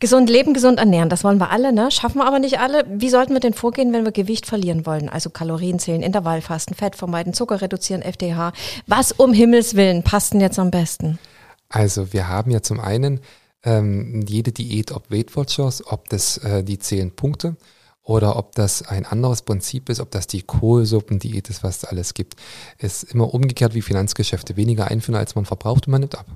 Gesund 0.00 0.28
leben, 0.28 0.52
gesund 0.52 0.78
ernähren, 0.78 1.08
das 1.08 1.24
wollen 1.24 1.38
wir 1.38 1.50
alle, 1.50 1.72
ne? 1.72 1.90
Schaffen 1.90 2.18
wir 2.18 2.26
aber 2.26 2.38
nicht 2.38 2.58
alle. 2.58 2.84
Wie 2.90 3.08
sollten 3.08 3.32
wir 3.32 3.40
denn 3.40 3.54
vorgehen, 3.54 3.92
wenn 3.92 4.04
wir 4.04 4.12
Gewicht 4.12 4.46
verlieren 4.46 4.86
wollen? 4.86 5.08
Also 5.08 5.30
Kalorien 5.30 5.78
zählen, 5.78 6.02
Intervallfasten, 6.02 6.74
Fett 6.74 6.96
vermeiden, 6.96 7.32
Zucker 7.32 7.60
reduzieren, 7.60 8.02
FDH. 8.02 8.52
Was 8.86 9.12
um 9.12 9.32
Himmels 9.32 9.76
Willen 9.76 10.02
passt 10.02 10.32
denn 10.34 10.40
jetzt 10.40 10.58
am 10.58 10.70
besten? 10.70 11.18
Also 11.68 12.12
wir 12.12 12.28
haben 12.28 12.50
ja 12.50 12.62
zum 12.62 12.80
einen 12.80 13.20
ähm, 13.62 14.22
jede 14.26 14.52
Diät, 14.52 14.92
ob 14.92 15.10
Weight 15.10 15.36
Watchers, 15.36 15.86
ob 15.86 16.08
das 16.08 16.38
äh, 16.38 16.64
die 16.64 16.78
zehn 16.78 17.14
Punkte 17.14 17.56
oder 18.02 18.36
ob 18.36 18.54
das 18.54 18.82
ein 18.82 19.06
anderes 19.06 19.42
Prinzip 19.42 19.88
ist, 19.88 20.00
ob 20.00 20.10
das 20.10 20.26
die 20.26 20.42
Kohlsuppendiät 20.42 21.50
ist, 21.50 21.62
was 21.62 21.78
es 21.78 21.84
alles 21.84 22.14
gibt, 22.14 22.36
ist 22.78 23.04
immer 23.04 23.32
umgekehrt 23.32 23.74
wie 23.74 23.82
Finanzgeschäfte. 23.82 24.56
Weniger 24.56 24.88
einführen, 24.88 25.18
als 25.18 25.34
man 25.34 25.44
verbraucht 25.44 25.86
und 25.86 25.92
man 25.92 26.00
nimmt 26.00 26.18
ab. 26.18 26.26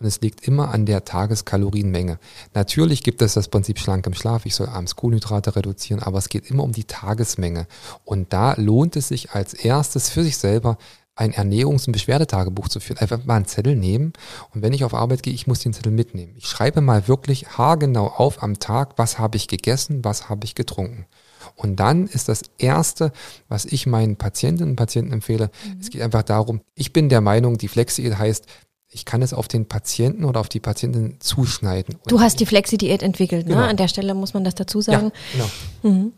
Und 0.00 0.06
es 0.06 0.20
liegt 0.20 0.46
immer 0.46 0.70
an 0.70 0.86
der 0.86 1.04
Tageskalorienmenge. 1.04 2.20
Natürlich 2.54 3.02
gibt 3.02 3.20
es 3.20 3.34
das 3.34 3.48
Prinzip 3.48 3.80
schlank 3.80 4.06
im 4.06 4.14
Schlaf. 4.14 4.46
Ich 4.46 4.54
soll 4.54 4.68
abends 4.68 4.94
Kohlenhydrate 4.94 5.56
reduzieren, 5.56 6.02
aber 6.02 6.18
es 6.18 6.28
geht 6.28 6.48
immer 6.50 6.62
um 6.62 6.70
die 6.72 6.84
Tagesmenge. 6.84 7.66
Und 8.04 8.32
da 8.32 8.54
lohnt 8.54 8.94
es 8.94 9.08
sich 9.08 9.32
als 9.32 9.54
erstes 9.54 10.08
für 10.08 10.22
sich 10.22 10.36
selber 10.36 10.78
ein 11.18 11.32
Ernährungs- 11.32 11.86
und 11.86 11.92
Beschwerdetagebuch 11.92 12.68
zu 12.68 12.78
führen. 12.78 12.98
Einfach 12.98 13.24
mal 13.24 13.36
einen 13.36 13.46
Zettel 13.46 13.74
nehmen 13.74 14.12
und 14.54 14.62
wenn 14.62 14.72
ich 14.72 14.84
auf 14.84 14.94
Arbeit 14.94 15.22
gehe, 15.22 15.34
ich 15.34 15.46
muss 15.46 15.58
den 15.58 15.72
Zettel 15.72 15.90
mitnehmen. 15.90 16.34
Ich 16.36 16.46
schreibe 16.46 16.80
mal 16.80 17.08
wirklich 17.08 17.58
haargenau 17.58 18.06
auf 18.06 18.42
am 18.42 18.58
Tag, 18.58 18.92
was 18.96 19.18
habe 19.18 19.36
ich 19.36 19.48
gegessen, 19.48 20.04
was 20.04 20.28
habe 20.28 20.44
ich 20.44 20.54
getrunken. 20.54 21.06
Und 21.56 21.76
dann 21.76 22.06
ist 22.06 22.28
das 22.28 22.42
Erste, 22.58 23.12
was 23.48 23.64
ich 23.64 23.86
meinen 23.86 24.16
Patientinnen 24.16 24.70
und 24.70 24.76
Patienten 24.76 25.12
empfehle, 25.12 25.50
mhm. 25.64 25.80
es 25.80 25.90
geht 25.90 26.02
einfach 26.02 26.22
darum, 26.22 26.60
ich 26.74 26.92
bin 26.92 27.08
der 27.08 27.20
Meinung, 27.20 27.58
die 27.58 27.68
Flexi 27.68 28.04
heißt, 28.04 28.46
ich 28.90 29.04
kann 29.04 29.20
es 29.20 29.34
auf 29.34 29.48
den 29.48 29.66
Patienten 29.66 30.24
oder 30.24 30.40
auf 30.40 30.48
die 30.48 30.60
Patientin 30.60 31.16
zuschneiden. 31.18 31.96
Du 32.06 32.20
hast 32.20 32.40
die 32.40 32.46
Flexi-Diät 32.46 33.02
entwickelt, 33.02 33.46
ne? 33.46 33.54
Genau. 33.54 33.66
An 33.66 33.76
der 33.76 33.88
Stelle 33.88 34.14
muss 34.14 34.34
man 34.34 34.44
das 34.44 34.54
dazu 34.54 34.80
sagen. 34.80 35.12
Ja, 35.36 35.44
genau. 35.82 35.94
Mhm. 35.96 36.12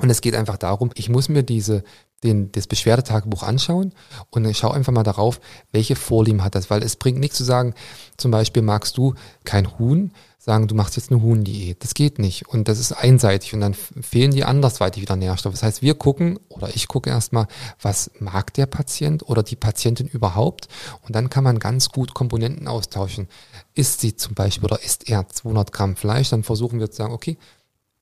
Und 0.00 0.10
es 0.10 0.20
geht 0.20 0.34
einfach 0.34 0.56
darum, 0.56 0.90
ich 0.94 1.08
muss 1.08 1.28
mir 1.28 1.42
diese, 1.42 1.84
den, 2.24 2.50
das 2.52 2.66
Beschwerdetagebuch 2.66 3.42
anschauen 3.42 3.92
und 4.30 4.44
ich 4.44 4.58
schaue 4.58 4.74
einfach 4.74 4.92
mal 4.92 5.02
darauf, 5.02 5.40
welche 5.72 5.96
Vorlieben 5.96 6.42
hat 6.42 6.54
das, 6.54 6.70
weil 6.70 6.82
es 6.82 6.96
bringt 6.96 7.18
nichts 7.18 7.36
zu 7.36 7.44
sagen, 7.44 7.74
zum 8.16 8.30
Beispiel 8.30 8.62
magst 8.62 8.96
du 8.96 9.14
kein 9.44 9.78
Huhn, 9.78 10.12
sagen, 10.48 10.66
du 10.66 10.74
machst 10.74 10.96
jetzt 10.96 11.12
eine 11.12 11.20
Huhndiät. 11.20 11.84
Das 11.84 11.92
geht 11.92 12.18
nicht. 12.18 12.48
Und 12.48 12.68
das 12.68 12.78
ist 12.78 12.92
einseitig 12.92 13.52
und 13.52 13.60
dann 13.60 13.74
fehlen 13.74 14.30
dir 14.30 14.48
andersweitig 14.48 15.02
wieder 15.02 15.14
Nährstoffe. 15.14 15.52
Das 15.52 15.62
heißt, 15.62 15.82
wir 15.82 15.94
gucken 15.94 16.38
oder 16.48 16.74
ich 16.74 16.88
gucke 16.88 17.10
erstmal, 17.10 17.48
was 17.82 18.10
mag 18.18 18.54
der 18.54 18.64
Patient 18.64 19.28
oder 19.28 19.42
die 19.42 19.56
Patientin 19.56 20.08
überhaupt? 20.08 20.68
Und 21.02 21.14
dann 21.14 21.28
kann 21.28 21.44
man 21.44 21.58
ganz 21.58 21.90
gut 21.90 22.14
Komponenten 22.14 22.66
austauschen. 22.66 23.28
Isst 23.74 24.00
sie 24.00 24.16
zum 24.16 24.34
Beispiel 24.34 24.64
oder 24.64 24.82
isst 24.82 25.10
er 25.10 25.28
200 25.28 25.70
Gramm 25.70 25.96
Fleisch, 25.96 26.30
dann 26.30 26.44
versuchen 26.44 26.80
wir 26.80 26.90
zu 26.90 26.96
sagen, 26.96 27.12
okay, 27.12 27.36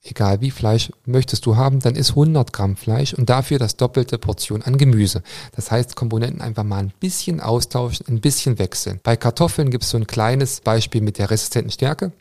egal 0.07 0.41
wie 0.41 0.51
Fleisch 0.51 0.93
möchtest 1.05 1.47
du 1.47 1.57
haben, 1.57 1.81
dann 1.81 1.95
ist 1.95 2.11
100 2.11 2.53
Gramm 2.53 2.77
Fleisch 2.77 3.15
und 3.15 3.29
dafür 3.31 3.59
das 3.59 3.77
doppelte 3.77 4.19
Portion 4.19 4.63
an 4.63 4.79
Gemüse. 4.79 5.23
Das 5.55 5.71
heißt, 5.71 5.97
Komponenten 5.97 6.41
einfach 6.41 6.65
mal 6.65 6.79
ein 6.79 6.93
bisschen 7.01 7.41
austauschen, 7.41 8.07
ein 8.09 8.21
bisschen 8.21 8.59
wechseln. 8.59 9.01
Bei 9.03 9.17
Kartoffeln 9.17 9.71
gibt 9.71 9.85
es 9.85 9.91
so 9.91 9.99
ein 9.99 10.07
kleines 10.07 10.61
Beispiel 10.61 11.01
mit 11.01 11.19
der 11.19 11.31
resistenten 11.31 11.71
Stärke. 11.71 12.13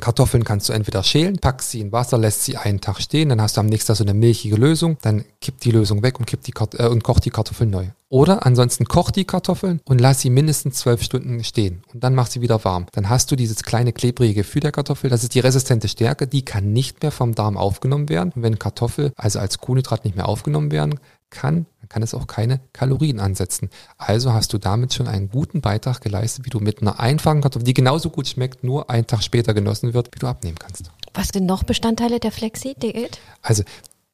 Kartoffeln 0.00 0.44
kannst 0.44 0.68
du 0.68 0.72
entweder 0.72 1.02
schälen, 1.02 1.38
packst 1.38 1.70
sie 1.70 1.80
in 1.80 1.92
Wasser, 1.92 2.18
lässt 2.18 2.44
sie 2.44 2.56
einen 2.56 2.80
Tag 2.80 3.00
stehen, 3.00 3.28
dann 3.28 3.40
hast 3.40 3.56
du 3.56 3.60
am 3.60 3.66
nächsten 3.66 3.88
Tag 3.88 3.96
so 3.96 4.04
eine 4.04 4.14
milchige 4.14 4.56
Lösung, 4.56 4.96
dann 5.02 5.24
kippt 5.40 5.64
die 5.64 5.70
Lösung 5.70 6.02
weg 6.02 6.18
und, 6.18 6.26
kippt 6.26 6.46
die 6.46 6.54
äh, 6.78 6.88
und 6.88 7.02
kocht 7.04 7.24
die 7.24 7.30
Kartoffeln 7.30 7.70
neu. 7.70 7.86
Oder 8.10 8.46
ansonsten 8.46 8.86
koch 8.86 9.10
die 9.10 9.24
Kartoffeln 9.24 9.80
und 9.84 10.00
lass 10.00 10.20
sie 10.20 10.30
mindestens 10.30 10.78
zwölf 10.78 11.02
Stunden 11.02 11.44
stehen 11.44 11.82
und 11.92 12.02
dann 12.02 12.14
mach 12.14 12.28
sie 12.28 12.40
wieder 12.40 12.64
warm. 12.64 12.86
Dann 12.92 13.08
hast 13.08 13.30
du 13.30 13.36
dieses 13.36 13.62
kleine 13.62 13.92
klebrige 13.92 14.34
Gefühl 14.34 14.60
der 14.60 14.72
Kartoffel, 14.72 15.10
das 15.10 15.22
ist 15.22 15.34
die 15.34 15.40
resistente 15.40 15.88
Stärke, 15.88 16.26
die 16.26 16.44
kann 16.44 16.72
nicht 16.72 17.02
mehr 17.02 17.12
vom 17.12 17.34
Darm 17.34 17.56
aufgenommen 17.58 18.08
werden. 18.08 18.32
Und 18.34 18.42
wenn 18.42 18.58
Kartoffel 18.58 19.12
also 19.16 19.38
als 19.38 19.58
Kohlenhydrat 19.58 20.04
nicht 20.04 20.16
mehr 20.16 20.28
aufgenommen 20.28 20.70
werden 20.70 21.00
kann, 21.30 21.66
dann 21.88 21.94
kann 21.94 22.02
es 22.02 22.14
auch 22.14 22.26
keine 22.26 22.60
Kalorien 22.72 23.18
ansetzen. 23.20 23.70
Also 23.96 24.32
hast 24.32 24.52
du 24.52 24.58
damit 24.58 24.94
schon 24.94 25.08
einen 25.08 25.30
guten 25.30 25.60
Beitrag 25.60 26.00
geleistet, 26.00 26.44
wie 26.44 26.50
du 26.50 26.60
mit 26.60 26.82
einer 26.82 27.00
einfachen 27.00 27.40
Kartoffel, 27.40 27.64
die 27.64 27.74
genauso 27.74 28.10
gut 28.10 28.28
schmeckt, 28.28 28.62
nur 28.62 28.90
einen 28.90 29.06
Tag 29.06 29.22
später 29.22 29.54
genossen 29.54 29.94
wird, 29.94 30.14
wie 30.14 30.18
du 30.18 30.26
abnehmen 30.26 30.58
kannst. 30.58 30.90
Was 31.14 31.28
sind 31.28 31.46
noch 31.46 31.64
Bestandteile 31.64 32.20
der 32.20 32.32
Flexi-Diät? 32.32 33.18
Also 33.42 33.62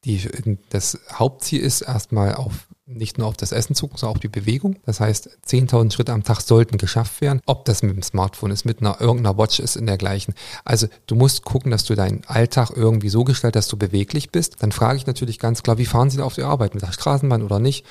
die, 0.05 0.57
das 0.69 0.99
Hauptziel 1.11 1.61
ist 1.61 1.81
erstmal 1.81 2.35
auf 2.35 2.67
nicht 2.87 3.17
nur 3.17 3.27
auf 3.27 3.37
das 3.37 3.51
Essen 3.51 3.73
zu 3.75 3.89
sondern 3.95 4.15
auch 4.15 4.19
die 4.19 4.27
Bewegung. 4.27 4.77
Das 4.85 4.99
heißt, 4.99 5.29
10.000 5.47 5.91
Schritte 5.91 6.13
am 6.13 6.23
Tag 6.23 6.41
sollten 6.41 6.77
geschafft 6.77 7.21
werden. 7.21 7.41
Ob 7.45 7.65
das 7.65 7.81
mit 7.81 7.95
dem 7.95 8.03
Smartphone 8.03 8.51
ist, 8.51 8.65
mit 8.65 8.79
einer 8.79 9.01
irgendeiner 9.01 9.37
Watch 9.37 9.59
ist, 9.59 9.75
in 9.75 9.87
dergleichen. 9.87 10.35
Also 10.63 10.87
du 11.07 11.15
musst 11.15 11.43
gucken, 11.43 11.71
dass 11.71 11.83
du 11.85 11.95
deinen 11.95 12.23
Alltag 12.27 12.71
irgendwie 12.75 13.09
so 13.09 13.23
gestaltest, 13.23 13.55
dass 13.55 13.67
du 13.69 13.77
beweglich 13.77 14.31
bist. 14.31 14.61
Dann 14.61 14.71
frage 14.71 14.97
ich 14.97 15.07
natürlich 15.07 15.39
ganz 15.39 15.63
klar, 15.63 15.77
wie 15.77 15.85
fahren 15.85 16.09
Sie 16.09 16.21
auf 16.21 16.35
die 16.35 16.43
Arbeit? 16.43 16.75
Mit 16.75 16.83
der 16.83 16.91
Straßenbahn 16.91 17.41
oder 17.41 17.59
nicht? 17.59 17.85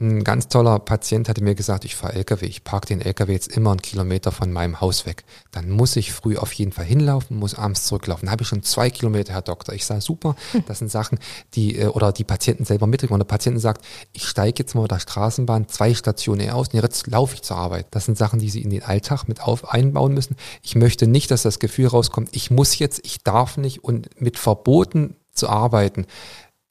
Ein 0.00 0.24
ganz 0.24 0.48
toller 0.48 0.78
Patient 0.80 1.28
hatte 1.28 1.44
mir 1.44 1.54
gesagt, 1.54 1.84
ich 1.84 1.94
fahre 1.94 2.14
LKW. 2.14 2.46
Ich 2.46 2.64
parke 2.64 2.86
den 2.86 3.00
LKW 3.00 3.32
jetzt 3.32 3.48
immer 3.48 3.70
einen 3.70 3.82
Kilometer 3.82 4.32
von 4.32 4.50
meinem 4.50 4.80
Haus 4.80 5.06
weg. 5.06 5.24
Dann 5.52 5.70
muss 5.70 5.94
ich 5.94 6.12
früh 6.12 6.36
auf 6.36 6.52
jeden 6.54 6.72
Fall 6.72 6.84
hinlaufen, 6.84 7.36
muss 7.36 7.54
abends 7.54 7.84
zurücklaufen. 7.84 8.26
Dann 8.26 8.32
habe 8.32 8.42
ich 8.42 8.48
schon 8.48 8.62
zwei 8.62 8.90
Kilometer, 8.90 9.32
Herr 9.32 9.42
Doktor. 9.42 9.74
Ich 9.74 9.86
sage, 9.86 10.00
super. 10.00 10.34
Das 10.66 10.78
sind 10.78 10.90
Sachen, 10.90 11.18
die, 11.54 11.78
äh, 11.78 11.86
oder 11.86 12.12
die 12.12 12.22
Patienten 12.22 12.64
selber 12.64 12.86
mitkriegen. 12.86 13.12
Und 13.14 13.20
der 13.20 13.24
Patient 13.24 13.60
sagt, 13.60 13.84
ich 14.12 14.28
steige 14.40 14.62
jetzt 14.62 14.74
mal 14.74 14.82
mit 14.82 14.90
der 14.90 15.00
Straßenbahn 15.00 15.68
zwei 15.68 15.92
Stationen 15.92 16.48
aus 16.48 16.68
und 16.68 16.82
jetzt 16.82 17.06
laufe 17.08 17.34
ich 17.34 17.42
zur 17.42 17.58
Arbeit. 17.58 17.88
Das 17.90 18.06
sind 18.06 18.16
Sachen, 18.16 18.38
die 18.38 18.48
Sie 18.48 18.62
in 18.62 18.70
den 18.70 18.82
Alltag 18.82 19.28
mit 19.28 19.42
auf, 19.42 19.70
einbauen 19.70 20.14
müssen. 20.14 20.34
Ich 20.62 20.74
möchte 20.76 21.06
nicht, 21.06 21.30
dass 21.30 21.42
das 21.42 21.58
Gefühl 21.58 21.88
rauskommt, 21.88 22.30
ich 22.32 22.50
muss 22.50 22.78
jetzt, 22.78 23.04
ich 23.04 23.22
darf 23.22 23.58
nicht 23.58 23.84
und 23.84 24.08
mit 24.18 24.38
Verboten 24.38 25.16
zu 25.32 25.50
arbeiten 25.50 26.06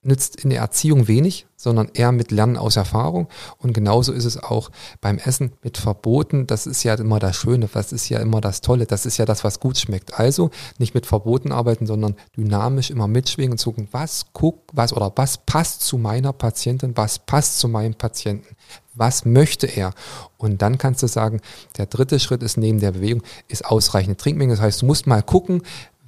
nützt 0.01 0.37
in 0.37 0.49
der 0.49 0.61
Erziehung 0.61 1.07
wenig, 1.09 1.45
sondern 1.57 1.89
eher 1.93 2.13
mit 2.13 2.31
Lernen 2.31 2.55
aus 2.55 2.77
Erfahrung. 2.77 3.27
Und 3.57 3.73
genauso 3.73 4.13
ist 4.13 4.23
es 4.23 4.41
auch 4.41 4.71
beim 5.01 5.17
Essen 5.17 5.51
mit 5.61 5.77
Verboten. 5.77 6.47
Das 6.47 6.65
ist 6.67 6.83
ja 6.83 6.93
immer 6.93 7.19
das 7.19 7.35
Schöne, 7.35 7.67
das 7.71 7.91
ist 7.91 8.07
ja 8.07 8.19
immer 8.19 8.39
das 8.39 8.61
Tolle, 8.61 8.85
das 8.85 9.05
ist 9.05 9.17
ja 9.17 9.25
das, 9.25 9.43
was 9.43 9.59
gut 9.59 9.77
schmeckt. 9.77 10.17
Also 10.17 10.51
nicht 10.77 10.93
mit 10.93 11.05
Verboten 11.05 11.51
arbeiten, 11.51 11.85
sondern 11.85 12.15
dynamisch 12.37 12.91
immer 12.91 13.09
mitschwingen 13.09 13.51
und 13.53 13.63
gucken, 13.63 13.89
was 13.91 14.27
guckt, 14.31 14.71
was 14.73 14.93
oder 14.93 15.11
was 15.15 15.37
passt 15.39 15.81
zu 15.81 15.97
meiner 15.97 16.31
Patientin, 16.31 16.95
was 16.95 17.19
passt 17.19 17.59
zu 17.59 17.67
meinem 17.67 17.95
Patienten. 17.95 18.55
Was 18.95 19.25
möchte 19.25 19.67
er? 19.67 19.93
Und 20.37 20.61
dann 20.61 20.77
kannst 20.77 21.03
du 21.03 21.07
sagen, 21.07 21.41
der 21.77 21.85
dritte 21.85 22.19
Schritt 22.19 22.41
ist 22.41 22.57
neben 22.57 22.79
der 22.79 22.93
Bewegung, 22.93 23.23
ist 23.47 23.65
ausreichende 23.65 24.17
Trinkmenge. 24.17 24.53
Das 24.53 24.61
heißt, 24.61 24.81
du 24.81 24.85
musst 24.85 25.07
mal 25.07 25.23
gucken, 25.23 25.61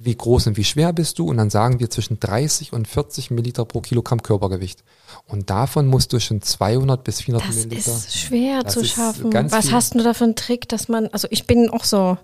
wie 0.04 0.16
groß 0.16 0.48
und 0.48 0.56
wie 0.56 0.64
schwer 0.64 0.92
bist 0.92 1.18
du? 1.18 1.26
Und 1.28 1.36
dann 1.36 1.50
sagen 1.50 1.80
wir 1.80 1.90
zwischen 1.90 2.18
30 2.18 2.72
und 2.72 2.88
40 2.88 3.30
Milliliter 3.30 3.64
pro 3.64 3.80
Kilogramm 3.80 4.22
Körpergewicht. 4.22 4.82
Und 5.26 5.50
davon 5.50 5.86
musst 5.86 6.12
du 6.12 6.20
schon 6.20 6.42
200 6.42 7.04
bis 7.04 7.20
400 7.20 7.48
das 7.48 7.56
Milliliter. 7.56 7.90
Das 7.92 8.06
ist 8.06 8.18
schwer 8.18 8.62
Das 8.62 8.74
zu 8.74 8.80
ist 8.80 8.90
schaffen. 8.90 9.32
Was 9.32 9.72
hast 9.72 9.94
du 9.94 10.02
da 10.02 10.14
für 10.14 10.24
einen 10.24 10.36
Trick, 10.36 10.68
dass 10.68 10.88
man, 10.88 11.06
also 11.08 11.28
ich 11.30 11.46
bin 11.46 11.70
auch 11.70 11.84
so, 11.84 12.18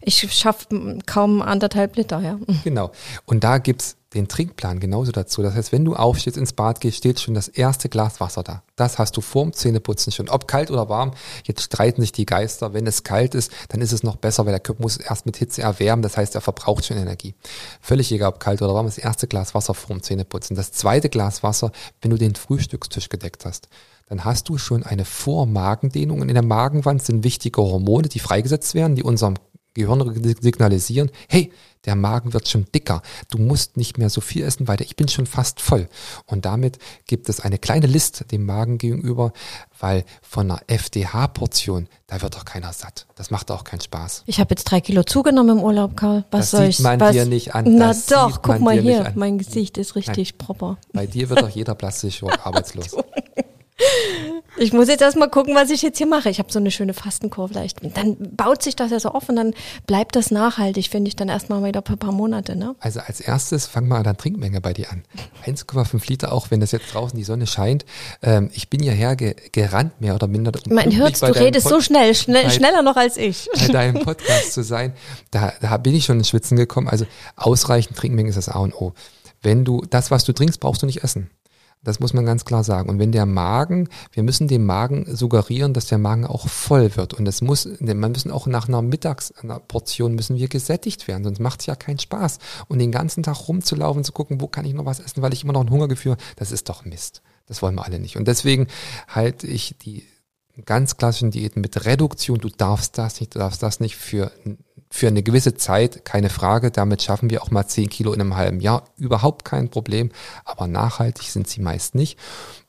ich 0.00 0.32
schaffe 0.32 0.98
kaum 1.06 1.42
anderthalb 1.42 1.96
Liter, 1.96 2.20
ja. 2.20 2.38
Genau. 2.62 2.92
Und 3.24 3.44
da 3.44 3.58
gibt's 3.58 3.96
den 4.14 4.28
Trinkplan 4.28 4.80
genauso 4.80 5.12
dazu. 5.12 5.42
Das 5.42 5.54
heißt, 5.54 5.72
wenn 5.72 5.84
du 5.84 5.94
aufstehst, 5.94 6.36
ins 6.36 6.52
Bad 6.52 6.80
gehst, 6.80 6.98
steht 6.98 7.20
schon 7.20 7.34
das 7.34 7.48
erste 7.48 7.88
Glas 7.88 8.20
Wasser 8.20 8.42
da. 8.42 8.62
Das 8.76 8.98
hast 8.98 9.16
du 9.16 9.20
vorm 9.20 9.52
Zähneputzen 9.52 10.12
schon. 10.12 10.28
Ob 10.28 10.48
kalt 10.48 10.70
oder 10.70 10.88
warm, 10.88 11.12
jetzt 11.44 11.62
streiten 11.62 12.00
sich 12.00 12.12
die 12.12 12.26
Geister. 12.26 12.72
Wenn 12.72 12.86
es 12.86 13.02
kalt 13.02 13.34
ist, 13.34 13.52
dann 13.68 13.80
ist 13.80 13.92
es 13.92 14.02
noch 14.02 14.16
besser, 14.16 14.46
weil 14.46 14.52
der 14.52 14.60
Körper 14.60 14.82
muss 14.82 14.96
erst 14.96 15.26
mit 15.26 15.36
Hitze 15.36 15.62
erwärmen. 15.62 16.02
Das 16.02 16.16
heißt, 16.16 16.34
er 16.34 16.40
verbraucht 16.40 16.84
schon 16.86 16.96
Energie. 16.96 17.34
Völlig 17.80 18.10
egal, 18.12 18.30
ob 18.30 18.40
kalt 18.40 18.62
oder 18.62 18.74
warm, 18.74 18.86
das 18.86 18.98
erste 18.98 19.26
Glas 19.26 19.54
Wasser 19.54 19.74
vorm 19.74 20.02
Zähneputzen. 20.02 20.56
Das 20.56 20.72
zweite 20.72 21.08
Glas 21.08 21.42
Wasser, 21.42 21.72
wenn 22.00 22.10
du 22.10 22.16
den 22.16 22.34
Frühstückstisch 22.34 23.08
gedeckt 23.08 23.44
hast. 23.44 23.68
Dann 24.08 24.24
hast 24.24 24.48
du 24.48 24.58
schon 24.58 24.82
eine 24.82 25.04
Vormagendehnung. 25.04 26.20
Und 26.20 26.28
in 26.28 26.34
der 26.34 26.44
Magenwand 26.44 27.02
sind 27.02 27.24
wichtige 27.24 27.62
Hormone, 27.62 28.08
die 28.08 28.18
freigesetzt 28.18 28.74
werden, 28.74 28.96
die 28.96 29.02
unserem 29.02 29.36
Gehirn 29.74 30.22
signalisieren, 30.40 31.10
hey, 31.28 31.52
der 31.84 31.96
Magen 31.96 32.32
wird 32.32 32.48
schon 32.48 32.64
dicker. 32.74 33.02
Du 33.28 33.36
musst 33.38 33.76
nicht 33.76 33.98
mehr 33.98 34.08
so 34.08 34.20
viel 34.22 34.42
essen, 34.44 34.66
weil 34.68 34.80
ich 34.80 34.96
bin 34.96 35.08
schon 35.08 35.26
fast 35.26 35.60
voll. 35.60 35.88
Und 36.26 36.46
damit 36.46 36.78
gibt 37.06 37.28
es 37.28 37.40
eine 37.40 37.58
kleine 37.58 37.86
List 37.86 38.24
dem 38.32 38.46
Magen 38.46 38.78
gegenüber, 38.78 39.32
weil 39.80 40.04
von 40.22 40.50
einer 40.50 40.62
FDH-Portion, 40.66 41.88
da 42.06 42.22
wird 42.22 42.34
doch 42.36 42.44
keiner 42.46 42.72
satt. 42.72 43.06
Das 43.16 43.30
macht 43.30 43.50
auch 43.50 43.64
keinen 43.64 43.80
Spaß. 43.80 44.22
Ich 44.26 44.40
habe 44.40 44.50
jetzt 44.50 44.64
drei 44.64 44.80
Kilo 44.80 45.02
zugenommen 45.02 45.58
im 45.58 45.62
Urlaub, 45.64 45.96
Karl. 45.96 46.24
Was 46.30 46.40
Das 46.40 46.50
soll 46.52 46.60
sieht 46.66 46.70
ich? 46.70 46.80
man 46.80 47.00
was? 47.00 47.12
dir 47.12 47.26
nicht 47.26 47.54
an. 47.54 47.64
Na 47.76 47.88
Das 47.88 48.06
doch, 48.06 48.32
sieht 48.32 48.42
guck 48.42 48.60
mal 48.60 48.80
hier. 48.80 49.12
Mein 49.14 49.36
Gesicht 49.38 49.76
ist 49.76 49.94
richtig 49.94 50.38
proper. 50.38 50.78
Bei 50.92 51.06
dir 51.06 51.28
wird 51.28 51.42
doch 51.42 51.50
jeder 51.50 51.74
Plastikchirurg 51.74 52.46
arbeitslos. 52.46 52.96
Ich 54.56 54.72
muss 54.72 54.86
jetzt 54.88 55.02
erstmal 55.02 55.28
gucken, 55.28 55.54
was 55.56 55.70
ich 55.70 55.82
jetzt 55.82 55.98
hier 55.98 56.06
mache. 56.06 56.30
Ich 56.30 56.38
habe 56.38 56.50
so 56.52 56.60
eine 56.60 56.70
schöne 56.70 56.94
Fastenkurve 56.94 57.52
vielleicht. 57.54 57.78
Dann 57.96 58.16
baut 58.36 58.62
sich 58.62 58.76
das 58.76 58.92
ja 58.92 59.00
so 59.00 59.08
auf 59.10 59.28
und 59.28 59.34
dann 59.36 59.52
bleibt 59.86 60.14
das 60.14 60.30
nachhaltig, 60.30 60.88
finde 60.90 61.08
ich 61.08 61.16
dann 61.16 61.28
erstmal 61.28 61.64
wieder 61.64 61.82
per 61.82 61.96
paar 61.96 62.12
Monate, 62.12 62.54
ne? 62.54 62.76
Also 62.78 63.00
als 63.00 63.20
erstes 63.20 63.66
fang 63.66 63.88
mal 63.88 63.96
an 63.98 64.04
der 64.04 64.16
Trinkmenge 64.16 64.60
bei 64.60 64.72
dir 64.72 64.90
an. 64.92 65.02
1,5 65.44 66.08
Liter, 66.08 66.32
auch 66.32 66.52
wenn 66.52 66.60
das 66.60 66.70
jetzt 66.70 66.94
draußen 66.94 67.16
die 67.18 67.24
Sonne 67.24 67.48
scheint. 67.48 67.84
Ähm, 68.22 68.48
ich 68.54 68.70
bin 68.70 68.80
hierher 68.80 69.16
ge 69.16 69.34
gerannt, 69.50 70.00
mehr 70.00 70.14
oder 70.14 70.28
minder. 70.28 70.52
um 70.68 70.72
Man 70.74 70.94
hört, 70.96 71.20
du 71.20 71.26
redest 71.26 71.64
Pod- 71.66 71.72
so 71.74 71.80
schnell, 71.80 72.14
schnell 72.14 72.44
bei- 72.44 72.50
schneller 72.50 72.82
noch 72.82 72.96
als 72.96 73.16
ich. 73.16 73.48
bei 73.58 73.66
deinem 73.68 74.04
Podcast 74.04 74.52
zu 74.52 74.62
sein. 74.62 74.92
Da, 75.32 75.52
da 75.60 75.76
bin 75.78 75.94
ich 75.96 76.04
schon 76.04 76.18
ins 76.18 76.28
Schwitzen 76.28 76.56
gekommen. 76.56 76.86
Also 76.88 77.06
ausreichend 77.34 77.96
Trinkmengen 77.98 78.30
ist 78.30 78.36
das 78.36 78.48
A 78.48 78.60
und 78.60 78.72
O. 78.74 78.94
Wenn 79.42 79.64
du 79.64 79.82
das, 79.90 80.12
was 80.12 80.22
du 80.24 80.32
trinkst, 80.32 80.60
brauchst 80.60 80.80
du 80.82 80.86
nicht 80.86 81.02
essen. 81.02 81.28
Das 81.84 82.00
muss 82.00 82.14
man 82.14 82.24
ganz 82.24 82.44
klar 82.44 82.64
sagen. 82.64 82.88
Und 82.88 82.98
wenn 82.98 83.12
der 83.12 83.26
Magen, 83.26 83.88
wir 84.12 84.22
müssen 84.22 84.48
dem 84.48 84.64
Magen 84.64 85.14
suggerieren, 85.14 85.74
dass 85.74 85.86
der 85.86 85.98
Magen 85.98 86.26
auch 86.26 86.48
voll 86.48 86.96
wird. 86.96 87.14
Und 87.14 87.28
es 87.28 87.42
muss, 87.42 87.68
man 87.78 88.12
müssen 88.12 88.30
auch 88.30 88.46
nach 88.46 88.68
einer 88.68 88.82
Mittags, 88.82 89.32
einer 89.32 89.60
Portion 89.60 90.14
müssen 90.14 90.36
wir 90.36 90.48
gesättigt 90.48 91.06
werden, 91.06 91.24
sonst 91.24 91.40
macht 91.40 91.60
es 91.60 91.66
ja 91.66 91.76
keinen 91.76 91.98
Spaß. 91.98 92.38
Und 92.68 92.78
den 92.78 92.90
ganzen 92.90 93.22
Tag 93.22 93.48
rumzulaufen, 93.48 94.02
zu 94.02 94.12
gucken, 94.12 94.40
wo 94.40 94.48
kann 94.48 94.64
ich 94.64 94.74
noch 94.74 94.86
was 94.86 95.00
essen, 95.00 95.22
weil 95.22 95.32
ich 95.32 95.44
immer 95.44 95.52
noch 95.52 95.62
ein 95.62 95.70
Hungergefühl, 95.70 96.12
habe, 96.12 96.22
das 96.36 96.50
ist 96.50 96.68
doch 96.68 96.84
Mist. 96.84 97.22
Das 97.46 97.60
wollen 97.60 97.74
wir 97.74 97.84
alle 97.84 97.98
nicht. 97.98 98.16
Und 98.16 98.26
deswegen 98.26 98.66
halte 99.08 99.46
ich 99.46 99.76
die 99.78 100.04
ganz 100.64 100.96
klassischen 100.96 101.30
Diäten 101.30 101.60
mit 101.60 101.84
Reduktion, 101.84 102.38
du 102.38 102.48
darfst 102.48 102.96
das 102.96 103.20
nicht, 103.20 103.34
du 103.34 103.40
darfst 103.40 103.62
das 103.62 103.80
nicht 103.80 103.96
für, 103.96 104.30
für 104.94 105.08
eine 105.08 105.24
gewisse 105.24 105.54
Zeit, 105.54 106.04
keine 106.04 106.30
Frage. 106.30 106.70
Damit 106.70 107.02
schaffen 107.02 107.28
wir 107.28 107.42
auch 107.42 107.50
mal 107.50 107.66
10 107.66 107.90
Kilo 107.90 108.12
in 108.12 108.20
einem 108.20 108.36
halben 108.36 108.60
Jahr. 108.60 108.84
Überhaupt 108.96 109.44
kein 109.44 109.68
Problem. 109.68 110.12
Aber 110.44 110.68
nachhaltig 110.68 111.26
sind 111.30 111.48
sie 111.48 111.60
meist 111.60 111.96
nicht. 111.96 112.16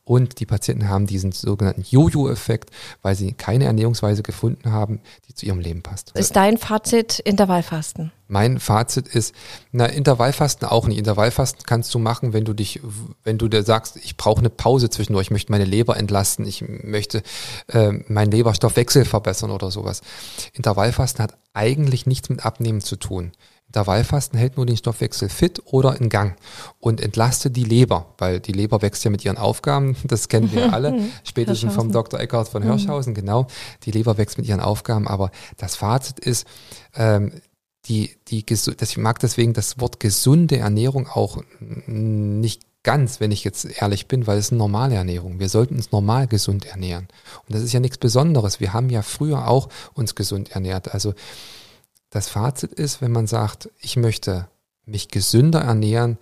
Und 0.05 0.39
die 0.39 0.45
Patienten 0.45 0.87
haben 0.87 1.07
diesen 1.07 1.31
sogenannten 1.31 1.81
Jojo-Effekt, 1.81 2.69
weil 3.01 3.15
sie 3.15 3.33
keine 3.33 3.65
Ernährungsweise 3.65 4.21
gefunden 4.21 4.71
haben, 4.71 5.01
die 5.27 5.33
zu 5.33 5.47
ihrem 5.47 5.59
Leben 5.59 5.81
passt. 5.81 6.11
Ist 6.11 6.35
dein 6.35 6.59
Fazit 6.59 7.17
Intervallfasten? 7.17 8.11
Mein 8.27 8.59
Fazit 8.59 9.07
ist, 9.07 9.33
na, 9.71 9.87
Intervallfasten 9.87 10.67
auch 10.67 10.87
nicht. 10.87 10.99
Intervallfasten 10.99 11.63
kannst 11.65 11.91
du 11.93 11.99
machen, 11.99 12.33
wenn 12.33 12.45
du 12.45 12.53
dich, 12.53 12.81
wenn 13.23 13.39
du 13.39 13.47
dir 13.47 13.63
sagst, 13.63 13.97
ich 13.97 14.15
brauche 14.15 14.39
eine 14.39 14.51
Pause 14.51 14.91
zwischendurch, 14.91 15.27
ich 15.27 15.31
möchte 15.31 15.51
meine 15.51 15.65
Leber 15.65 15.97
entlasten, 15.97 16.45
ich 16.45 16.63
möchte 16.67 17.23
äh, 17.67 17.91
meinen 18.07 18.31
Leberstoffwechsel 18.31 19.05
verbessern 19.05 19.49
oder 19.49 19.71
sowas. 19.71 20.01
Intervallfasten 20.53 21.23
hat 21.23 21.35
eigentlich 21.55 22.05
nichts 22.05 22.29
mit 22.29 22.45
Abnehmen 22.45 22.81
zu 22.81 22.95
tun. 22.95 23.31
Intervallfasten 23.67 24.39
hält 24.39 24.57
nur 24.57 24.65
den 24.65 24.77
Stoffwechsel 24.77 25.29
fit 25.29 25.61
oder 25.65 25.99
in 25.99 26.09
Gang 26.09 26.37
und 26.79 27.01
entlastet 27.01 27.55
die 27.55 27.63
Leber, 27.63 28.13
weil 28.17 28.39
die 28.39 28.53
Leber 28.53 28.81
wächst 28.81 29.03
ja 29.03 29.11
mit 29.11 29.25
ihren 29.25 29.37
Aufgaben, 29.37 29.95
das 30.05 30.29
kennen 30.29 30.51
wir 30.51 30.73
alle, 30.73 30.97
spätestens 31.23 31.73
vom 31.73 31.91
Dr. 31.91 32.19
Eckhard 32.19 32.47
von 32.47 32.63
Hirschhausen, 32.63 33.11
mhm. 33.11 33.17
genau, 33.17 33.47
die 33.83 33.91
Leber 33.91 34.17
wächst 34.17 34.37
mit 34.37 34.47
ihren 34.47 34.61
Aufgaben, 34.61 35.07
aber 35.07 35.31
das 35.57 35.75
Fazit 35.75 36.19
ist, 36.19 36.47
ähm, 36.95 37.31
die, 37.87 38.15
die, 38.27 38.45
das, 38.45 38.67
ich 38.67 38.97
mag 38.97 39.19
deswegen 39.19 39.53
das 39.53 39.79
Wort 39.79 39.99
gesunde 39.99 40.57
Ernährung 40.57 41.07
auch 41.07 41.43
nicht 41.59 42.63
ganz, 42.85 43.19
wenn 43.19 43.31
ich 43.31 43.43
jetzt 43.43 43.65
ehrlich 43.81 44.07
bin, 44.07 44.27
weil 44.27 44.37
es 44.37 44.51
eine 44.51 44.59
normale 44.59 44.95
Ernährung. 44.95 45.39
Wir 45.39 45.49
sollten 45.49 45.75
uns 45.75 45.91
normal 45.91 46.27
gesund 46.27 46.65
ernähren. 46.65 47.07
Und 47.47 47.55
das 47.55 47.63
ist 47.63 47.73
ja 47.73 47.79
nichts 47.79 47.97
Besonderes. 47.97 48.59
Wir 48.59 48.73
haben 48.73 48.89
ja 48.89 49.01
früher 49.01 49.47
auch 49.47 49.69
uns 49.93 50.15
gesund 50.15 50.51
ernährt. 50.51 50.93
Also 50.93 51.13
das 52.15 52.29
Fazit 52.29 52.71
ist, 52.71 53.01
wenn 53.01 53.11
man 53.11 53.27
sagt, 53.27 53.69
ich 53.77 53.97
möchte 53.97 54.47
mich 54.85 55.09
gesünder 55.09 55.59
ernähren, 55.59 56.17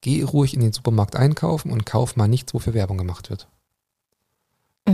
geh 0.00 0.22
ruhig 0.22 0.52
in 0.52 0.60
den 0.60 0.72
Supermarkt 0.72 1.14
einkaufen 1.14 1.70
und 1.70 1.86
kauf 1.86 2.16
mal 2.16 2.26
nichts, 2.26 2.54
wofür 2.54 2.74
Werbung 2.74 2.98
gemacht 2.98 3.30
wird. 3.30 3.46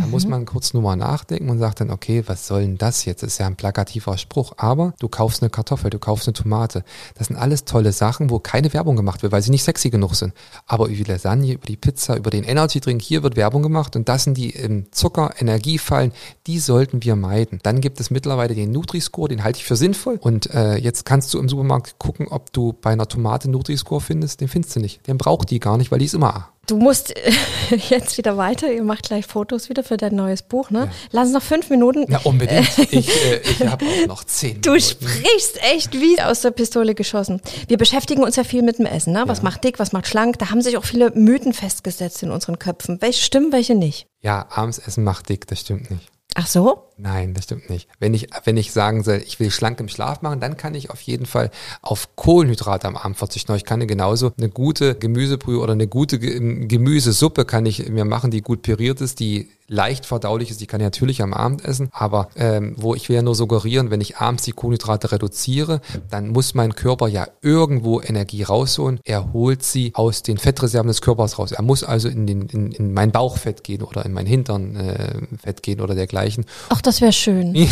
Da 0.00 0.06
muss 0.06 0.24
mhm. 0.24 0.30
man 0.30 0.44
kurz 0.46 0.74
nur 0.74 0.82
mal 0.82 0.96
nachdenken 0.96 1.50
und 1.50 1.58
sagt 1.58 1.80
dann, 1.80 1.90
okay, 1.90 2.22
was 2.26 2.46
soll 2.46 2.62
denn 2.62 2.78
das 2.78 3.04
jetzt? 3.04 3.22
Das 3.22 3.32
ist 3.32 3.38
ja 3.38 3.46
ein 3.46 3.56
plakativer 3.56 4.18
Spruch. 4.18 4.54
Aber 4.56 4.94
du 4.98 5.08
kaufst 5.08 5.42
eine 5.42 5.50
Kartoffel, 5.50 5.90
du 5.90 5.98
kaufst 5.98 6.28
eine 6.28 6.32
Tomate. 6.34 6.84
Das 7.16 7.28
sind 7.28 7.36
alles 7.36 7.64
tolle 7.64 7.92
Sachen, 7.92 8.30
wo 8.30 8.38
keine 8.38 8.72
Werbung 8.72 8.96
gemacht 8.96 9.22
wird, 9.22 9.32
weil 9.32 9.42
sie 9.42 9.50
nicht 9.50 9.64
sexy 9.64 9.90
genug 9.90 10.14
sind. 10.14 10.34
Aber 10.66 10.86
über 10.86 10.96
die 10.96 11.04
Lasagne, 11.04 11.52
über 11.52 11.66
die 11.66 11.76
Pizza, 11.76 12.16
über 12.16 12.30
den 12.30 12.44
Energy 12.44 12.80
Drink, 12.80 13.02
hier 13.02 13.22
wird 13.22 13.36
Werbung 13.36 13.62
gemacht 13.62 13.96
und 13.96 14.08
das 14.08 14.24
sind 14.24 14.36
die 14.36 14.50
im 14.50 14.90
Zucker, 14.92 15.34
Energiefallen, 15.38 16.12
die 16.46 16.58
sollten 16.58 17.02
wir 17.02 17.16
meiden. 17.16 17.60
Dann 17.62 17.80
gibt 17.80 18.00
es 18.00 18.10
mittlerweile 18.10 18.54
den 18.54 18.72
Nutri-Score, 18.72 19.28
den 19.28 19.44
halte 19.44 19.58
ich 19.58 19.64
für 19.64 19.76
sinnvoll. 19.76 20.18
Und 20.20 20.52
äh, 20.54 20.76
jetzt 20.76 21.04
kannst 21.04 21.32
du 21.34 21.38
im 21.38 21.48
Supermarkt 21.48 21.98
gucken, 21.98 22.28
ob 22.28 22.52
du 22.52 22.72
bei 22.72 22.90
einer 22.90 23.08
Tomate 23.08 23.50
Nutri-Score 23.50 24.00
findest. 24.00 24.40
Den 24.40 24.48
findest 24.48 24.76
du 24.76 24.80
nicht. 24.80 25.06
Den 25.06 25.18
braucht 25.18 25.50
die 25.50 25.60
gar 25.60 25.76
nicht, 25.76 25.90
weil 25.90 25.98
die 25.98 26.06
ist 26.06 26.14
immer 26.14 26.34
A. 26.34 26.53
Du 26.66 26.76
musst 26.76 27.14
jetzt 27.90 28.16
wieder 28.18 28.36
weiter. 28.36 28.72
Ihr 28.72 28.82
macht 28.82 29.04
gleich 29.04 29.26
Fotos 29.26 29.68
wieder 29.68 29.82
für 29.82 29.96
dein 29.96 30.14
neues 30.14 30.42
Buch, 30.42 30.70
ne? 30.70 30.86
Ja. 30.86 30.90
Lass 31.10 31.26
uns 31.26 31.34
noch 31.34 31.42
fünf 31.42 31.70
Minuten. 31.70 32.10
Ja, 32.10 32.20
unbedingt. 32.24 32.68
Ich, 32.94 33.08
äh, 33.08 33.40
ich 33.40 33.66
habe 33.66 33.84
auch 33.84 34.06
noch 34.06 34.24
zehn. 34.24 34.60
Du 34.60 34.70
Minuten. 34.72 34.88
sprichst 34.88 35.60
echt 35.62 35.92
wie 35.94 36.20
aus 36.20 36.42
der 36.42 36.50
Pistole 36.52 36.94
geschossen. 36.94 37.40
Wir 37.66 37.76
beschäftigen 37.76 38.22
uns 38.22 38.36
ja 38.36 38.44
viel 38.44 38.62
mit 38.62 38.78
dem 38.78 38.86
Essen, 38.86 39.12
ne? 39.12 39.24
Was 39.26 39.38
ja. 39.38 39.44
macht 39.44 39.64
dick, 39.64 39.78
was 39.78 39.92
macht 39.92 40.06
schlank? 40.06 40.38
Da 40.38 40.50
haben 40.50 40.62
sich 40.62 40.76
auch 40.76 40.84
viele 40.84 41.10
Mythen 41.10 41.52
festgesetzt 41.52 42.22
in 42.22 42.30
unseren 42.30 42.58
Köpfen. 42.58 43.00
Welche 43.00 43.22
stimmen, 43.22 43.52
welche 43.52 43.74
nicht? 43.74 44.06
Ja, 44.20 44.46
abends 44.50 44.78
essen 44.78 45.04
macht 45.04 45.28
dick, 45.28 45.46
das 45.46 45.60
stimmt 45.60 45.90
nicht. 45.90 46.10
Ach 46.34 46.46
so? 46.46 46.90
Nein, 46.96 47.34
das 47.34 47.44
stimmt 47.44 47.70
nicht. 47.70 47.88
Wenn 47.98 48.14
ich, 48.14 48.28
wenn 48.44 48.56
ich 48.56 48.72
sagen 48.72 49.02
soll, 49.02 49.22
ich 49.26 49.40
will 49.40 49.50
schlank 49.50 49.80
im 49.80 49.88
Schlaf 49.88 50.22
machen, 50.22 50.38
dann 50.38 50.56
kann 50.56 50.74
ich 50.74 50.90
auf 50.90 51.00
jeden 51.00 51.26
Fall 51.26 51.50
auf 51.82 52.14
Kohlenhydrate 52.14 52.86
am 52.86 52.96
Abend 52.96 53.16
verzichten. 53.16 53.54
Ich 53.54 53.64
kann 53.64 53.84
genauso 53.86 54.32
eine 54.38 54.48
gute 54.48 54.94
Gemüsebrühe 54.94 55.58
oder 55.58 55.72
eine 55.72 55.88
gute 55.88 56.18
Gemüsesuppe 56.18 57.44
kann 57.44 57.66
ich 57.66 57.88
mir 57.88 58.04
machen, 58.04 58.30
die 58.30 58.42
gut 58.42 58.62
püriert 58.62 59.00
ist, 59.00 59.18
die 59.18 59.48
leicht 59.68 60.06
verdaulich 60.06 60.50
ist, 60.50 60.60
die 60.60 60.66
kann 60.66 60.80
ich 60.80 60.84
natürlich 60.84 61.22
am 61.22 61.32
Abend 61.32 61.64
essen, 61.64 61.88
aber 61.92 62.28
ähm, 62.36 62.74
wo 62.76 62.94
ich 62.94 63.08
will 63.08 63.16
ja 63.16 63.22
nur 63.22 63.34
suggerieren, 63.34 63.90
wenn 63.90 64.00
ich 64.00 64.18
abends 64.18 64.44
die 64.44 64.52
Kohlenhydrate 64.52 65.12
reduziere, 65.12 65.80
dann 66.10 66.28
muss 66.28 66.54
mein 66.54 66.74
Körper 66.74 67.08
ja 67.08 67.26
irgendwo 67.40 68.00
Energie 68.00 68.42
rausholen. 68.42 69.00
Er 69.04 69.32
holt 69.32 69.62
sie 69.62 69.92
aus 69.94 70.22
den 70.22 70.36
Fettreserven 70.36 70.88
des 70.88 71.00
Körpers 71.00 71.38
raus. 71.38 71.52
Er 71.52 71.62
muss 71.62 71.82
also 71.82 72.08
in, 72.08 72.26
den, 72.26 72.42
in, 72.48 72.72
in 72.72 72.92
mein 72.92 73.10
Bauchfett 73.10 73.64
gehen 73.64 73.82
oder 73.82 74.04
in 74.04 74.12
mein 74.12 74.26
Hinternfett 74.26 75.58
äh, 75.58 75.62
gehen 75.62 75.80
oder 75.80 75.94
dergleichen. 75.94 76.44
Ach, 76.68 76.82
das 76.86 77.00
wäre 77.00 77.12
schön. 77.12 77.52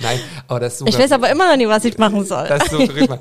Nein, 0.00 0.20
aber 0.46 0.60
das 0.60 0.80
Ich 0.82 0.98
weiß 0.98 1.12
aber 1.12 1.30
immer 1.30 1.48
noch 1.50 1.56
nicht, 1.56 1.68
was 1.68 1.84
ich 1.84 1.98
machen 1.98 2.24
soll. 2.24 2.46
Das 2.48 2.70
suggeriert 2.70 3.08
man. 3.08 3.18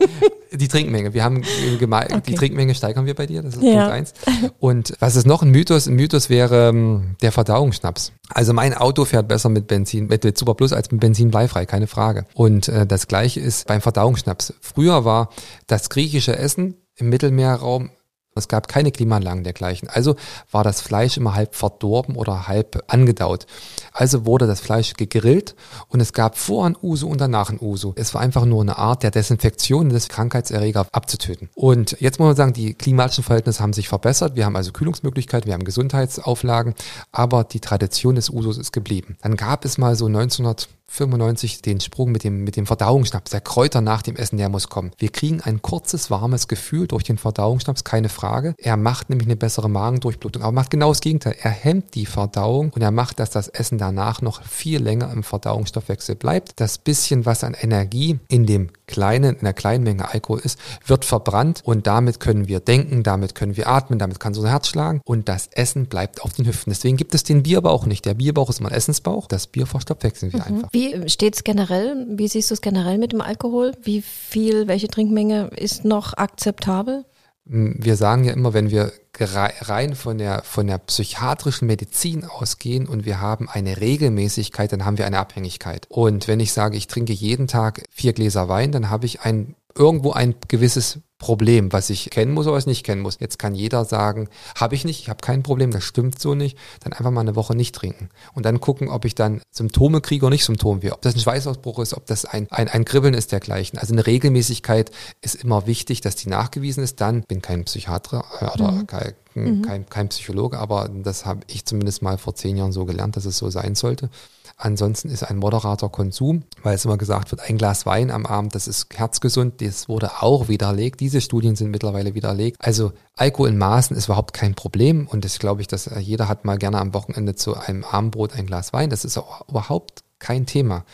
Die 0.51 0.67
Trinkmenge. 0.67 1.13
Wir 1.13 1.23
haben 1.23 1.38
okay. 1.39 2.21
die 2.27 2.36
Trinkmenge 2.36 2.75
steigern 2.75 3.05
wir 3.05 3.15
bei 3.15 3.25
dir. 3.25 3.41
Das 3.41 3.55
ist 3.55 3.63
ja. 3.63 3.81
Punkt 3.81 3.91
eins. 3.91 4.13
Und 4.60 4.93
was 4.99 5.15
ist 5.15 5.25
noch 5.25 5.41
ein 5.41 5.49
Mythos? 5.49 5.88
Ein 5.88 5.95
Mythos 5.95 6.29
wäre 6.29 6.69
ähm, 6.69 7.15
der 7.21 7.31
Verdauungsschnaps. 7.31 8.12
Also 8.29 8.53
mein 8.53 8.73
Auto 8.73 9.05
fährt 9.05 9.27
besser 9.27 9.49
mit 9.49 9.67
Benzin, 9.67 10.07
mit, 10.07 10.23
mit 10.23 10.38
Super 10.38 10.53
Plus 10.53 10.73
als 10.73 10.91
mit 10.91 11.01
Benzin 11.01 11.31
bleifrei, 11.31 11.65
keine 11.65 11.88
Frage. 11.88 12.25
Und 12.33 12.67
äh, 12.67 12.86
das 12.86 13.07
gleiche 13.07 13.39
ist 13.39 13.67
beim 13.67 13.81
Verdauungsschnaps. 13.81 14.53
Früher 14.62 15.05
war 15.05 15.29
das 15.67 15.89
griechische 15.89 16.38
Essen 16.38 16.75
im 16.95 17.10
Mittelmeerraum 17.10 17.91
es 18.38 18.47
gab 18.47 18.67
keine 18.67 18.91
Klimaanlagen 18.91 19.43
dergleichen. 19.43 19.89
Also 19.89 20.15
war 20.52 20.63
das 20.63 20.82
Fleisch 20.82 21.17
immer 21.17 21.36
halb 21.36 21.56
verdorben 21.56 22.15
oder 22.15 22.47
halb 22.47 22.84
angedaut. 22.88 23.45
Also 23.91 24.26
wurde 24.26 24.47
das 24.47 24.60
Fleisch 24.60 24.93
gegrillt 24.93 25.56
und 25.89 26.00
es 26.00 26.13
gab 26.13 26.38
vor 26.38 26.65
ein 26.65 26.78
Uso 26.82 27.08
und 27.08 27.21
danach 27.21 27.50
ein 27.50 27.60
Uso. 27.60 27.93
Es 27.95 28.13
war 28.13 28.21
einfach 28.21 28.45
nur 28.45 28.62
eine 28.62 28.78
Art 28.78 29.04
der 29.04 29.12
Desinfektion 29.12 29.89
des 29.89 30.10
Krankheitserreger 30.10 30.88
abzutöten. 30.91 31.50
Und 31.56 31.97
jetzt 32.00 32.19
muss 32.19 32.28
man 32.28 32.36
sagen, 32.36 32.54
die 32.54 32.73
klimatischen 32.73 33.23
Verhältnisse 33.23 33.62
haben 33.62 33.73
sich 33.73 33.88
verbessert. 33.89 34.36
Wir 34.36 34.45
haben 34.45 34.56
also 34.56 34.71
Kühlungsmöglichkeiten, 34.71 35.47
wir 35.47 35.54
haben 35.54 35.63
Gesundheitsauflagen, 35.63 36.76
aber 37.12 37.43
die 37.43 37.60
Tradition 37.60 38.15
des 38.15 38.30
Usos 38.30 38.58
ist 38.58 38.71
geblieben. 38.71 39.17
Dann 39.21 39.36
gab 39.36 39.65
es 39.65 39.78
mal 39.78 39.95
so 39.95 40.06
1900 40.06 40.69
95 40.89 41.62
den 41.62 41.80
Sprung 41.80 42.12
mit 42.12 42.23
dem, 42.23 42.43
mit 42.43 42.56
dem 42.56 42.65
Verdauungsschnaps. 42.65 43.32
Der 43.32 43.41
Kräuter 43.41 43.82
nach 43.82 44.02
dem 44.02 44.15
Essen, 44.15 44.38
der 44.38 44.50
muss 44.50 44.69
kommen. 44.69 44.91
Wir 44.97 45.10
kriegen 45.10 45.41
ein 45.41 45.62
kurzes, 45.62 46.10
warmes 46.10 46.47
Gefühl 46.47 46.88
durch 46.88 47.04
den 47.04 47.17
Verdauungsschnaps, 47.17 47.84
keine 47.84 48.10
Frage. 48.10 48.56
Er 48.58 48.78
macht 48.78 49.10
nämlich 49.10 49.28
eine 49.28 49.36
bessere 49.36 49.69
Magendurchblutung, 49.69 50.43
aber 50.43 50.52
macht 50.52 50.71
genau 50.71 50.89
das 50.89 51.02
Gegenteil. 51.02 51.36
Er 51.41 51.52
hemmt 51.52 51.95
die 51.95 52.06
Verdauung 52.06 52.71
und 52.73 52.82
er 52.82 52.91
macht, 52.91 53.19
dass 53.19 53.30
das 53.30 53.47
Essen 53.47 53.78
danach 53.78 54.21
noch 54.21 54.43
viel 54.43 54.82
länger 54.82 55.12
im 55.12 55.23
Verdauungsstoffwechsel 55.23 56.15
bleibt. 56.15 56.60
Das 56.60 56.78
bisschen, 56.78 57.26
was 57.26 57.43
an 57.43 57.54
Energie 57.54 58.19
in 58.30 58.45
dem 58.45 58.69
kleinen, 58.88 59.36
in 59.36 59.43
der 59.43 59.54
kleinen 59.54 59.84
Menge 59.84 60.12
Alkohol 60.12 60.39
ist, 60.39 60.58
wird 60.86 61.06
verbrannt 61.06 61.62
und 61.63 61.88
damit 61.88 62.19
können 62.19 62.47
wir 62.47 62.60
denken, 62.60 63.04
damit 63.04 63.36
können 63.36 63.58
wir 63.58 63.67
atmen, 63.67 64.00
damit 64.00 64.19
kann 64.19 64.34
unser 64.36 64.50
Herz 64.50 64.69
schlagen 64.69 65.02
und 65.04 65.30
das 65.30 65.47
Essen 65.52 65.88
bleibt 65.88 66.21
auf 66.21 66.34
den 66.34 66.47
Hüften. 66.47 66.71
Deswegen 66.71 66.97
gibt 66.97 67.13
es 67.13 67.23
den 67.23 67.43
Bierbauch 67.43 67.86
nicht. 67.86 68.06
Der 68.06 68.13
Bierbauch 68.13 68.50
ist 68.50 68.62
mal 68.62 68.71
Essensbauch, 68.71 69.28
das 69.28 69.47
Bier 69.47 69.67
verstoffwechseln 69.67 70.32
wir 70.34 70.39
mhm. 70.39 70.45
einfach. 70.45 70.69
Wie 70.77 71.09
steht 71.09 71.35
es 71.35 71.43
generell? 71.43 72.05
Wie 72.07 72.27
siehst 72.27 72.51
du 72.51 72.53
es 72.53 72.61
generell 72.61 72.99
mit 72.99 73.11
dem 73.11 73.21
Alkohol? 73.21 73.71
Wie 73.81 74.01
viel, 74.01 74.67
welche 74.67 74.87
Trinkmenge 74.87 75.49
ist 75.55 75.85
noch 75.85 76.13
akzeptabel? 76.13 77.03
Wir 77.45 77.95
sagen 77.95 78.25
ja 78.25 78.33
immer, 78.33 78.53
wenn 78.53 78.69
wir 78.69 78.91
rein 79.19 79.95
von 79.95 80.19
der, 80.19 80.43
von 80.43 80.67
der 80.67 80.77
psychiatrischen 80.77 81.65
Medizin 81.65 82.25
ausgehen 82.25 82.87
und 82.87 83.05
wir 83.05 83.19
haben 83.19 83.49
eine 83.49 83.79
Regelmäßigkeit, 83.79 84.71
dann 84.71 84.85
haben 84.85 84.99
wir 84.99 85.07
eine 85.07 85.17
Abhängigkeit. 85.17 85.87
Und 85.89 86.27
wenn 86.27 86.39
ich 86.39 86.51
sage, 86.51 86.77
ich 86.77 86.87
trinke 86.87 87.13
jeden 87.13 87.47
Tag 87.47 87.83
vier 87.89 88.13
Gläser 88.13 88.47
Wein, 88.47 88.71
dann 88.71 88.91
habe 88.91 89.07
ich 89.07 89.21
ein, 89.21 89.55
irgendwo 89.77 90.11
ein 90.11 90.35
gewisses 90.47 90.99
Problem, 91.19 91.73
was 91.73 91.89
ich 91.89 92.11
kennen 92.11 92.33
muss 92.33 92.45
oder 92.45 92.55
was 92.55 92.63
ich 92.63 92.67
nicht 92.67 92.85
kennen 92.85 93.01
muss. 93.01 93.17
Jetzt 93.19 93.39
kann 93.39 93.55
jeder 93.55 93.85
sagen, 93.85 94.29
habe 94.55 94.75
ich 94.75 94.85
nicht, 94.85 94.99
ich 94.99 95.09
habe 95.09 95.19
kein 95.21 95.41
Problem, 95.41 95.71
das 95.71 95.83
stimmt 95.83 96.19
so 96.19 96.35
nicht, 96.35 96.57
dann 96.81 96.93
einfach 96.93 97.09
mal 97.09 97.21
eine 97.21 97.35
Woche 97.35 97.55
nicht 97.55 97.73
trinken 97.73 98.09
und 98.33 98.45
dann 98.45 98.61
gucken, 98.61 98.89
ob 98.89 99.03
ich 99.03 99.15
dann 99.15 99.41
Symptome 99.51 100.01
kriege 100.01 100.25
oder 100.25 100.33
nicht 100.33 100.45
Symptome 100.45 100.83
wie, 100.83 100.91
ob 100.91 101.01
das 101.01 101.15
ein 101.15 101.19
Schweißausbruch 101.19 101.79
ist, 101.79 101.95
ob 101.95 102.05
das 102.05 102.25
ein, 102.25 102.47
ein, 102.51 102.67
ein 102.67 102.85
Kribbeln 102.85 103.15
ist 103.15 103.31
dergleichen. 103.31 103.79
Also 103.79 103.93
eine 103.93 104.05
Regelmäßigkeit 104.05 104.91
ist 105.21 105.35
immer 105.35 105.65
wichtig, 105.65 106.01
dass 106.01 106.15
die 106.15 106.29
nachgewiesen 106.29 106.83
ist. 106.83 107.01
Dann 107.01 107.23
bin 107.23 107.41
kein 107.41 107.65
Psychiater 107.65 108.23
äh, 108.39 108.45
oder 108.53 108.71
mhm. 108.71 108.87
kein, 108.87 109.13
mhm. 109.33 109.61
kein, 109.63 109.89
kein 109.89 110.09
Psychologe, 110.09 110.59
aber 110.59 110.87
das 110.93 111.25
habe 111.25 111.39
ich 111.47 111.65
zumindest 111.65 112.03
mal 112.03 112.19
vor 112.19 112.35
zehn 112.35 112.57
Jahren 112.57 112.71
so 112.71 112.85
gelernt, 112.85 113.15
dass 113.15 113.25
es 113.25 113.37
so 113.37 113.49
sein 113.49 113.73
sollte. 113.73 114.11
Ansonsten 114.60 115.10
ist 115.10 115.24
ein 115.24 115.38
moderater 115.38 115.88
Konsum, 115.89 116.43
weil 116.63 116.74
es 116.74 116.84
immer 116.84 116.98
gesagt 116.98 117.30
wird, 117.30 117.41
ein 117.41 117.60
Glas 117.60 117.86
Wein 117.86 118.10
am 118.10 118.26
Abend, 118.26 118.56
das 118.56 118.67
ist 118.67 118.88
herzgesund, 118.98 119.62
das 119.62 119.88
wurde 119.88 120.24
auch 120.24 120.48
widerlegt. 120.48 121.00
Diese 121.00 121.22
Studien 121.22 121.56
sind 121.56 121.70
mittlerweile 121.70 122.15
widerlegt. 122.15 122.58
Also 122.60 122.91
Alkohol 123.15 123.50
in 123.50 123.60
Maßen 123.60 123.96
ist 123.96 124.06
überhaupt 124.06 124.34
kein 124.34 124.56
Problem 124.56 125.08
und 125.08 125.24
das 125.26 125.38
glaube 125.38 125.62
ich, 125.62 125.67
dass 125.67 125.88
jeder 126.00 126.28
hat 126.28 126.43
mal 126.43 126.58
gerne 126.58 126.80
am 126.80 126.96
Wochenende 126.96 127.36
zu 127.36 127.56
einem 127.56 127.84
Abendbrot 127.84 128.34
ein 128.34 128.48
Glas 128.48 128.74
Wein. 128.74 128.89
Das 128.89 129.06
ist 129.06 129.17
auch 129.20 129.48
überhaupt 129.48 130.04
kein 130.17 130.48
Thema. 130.48 130.86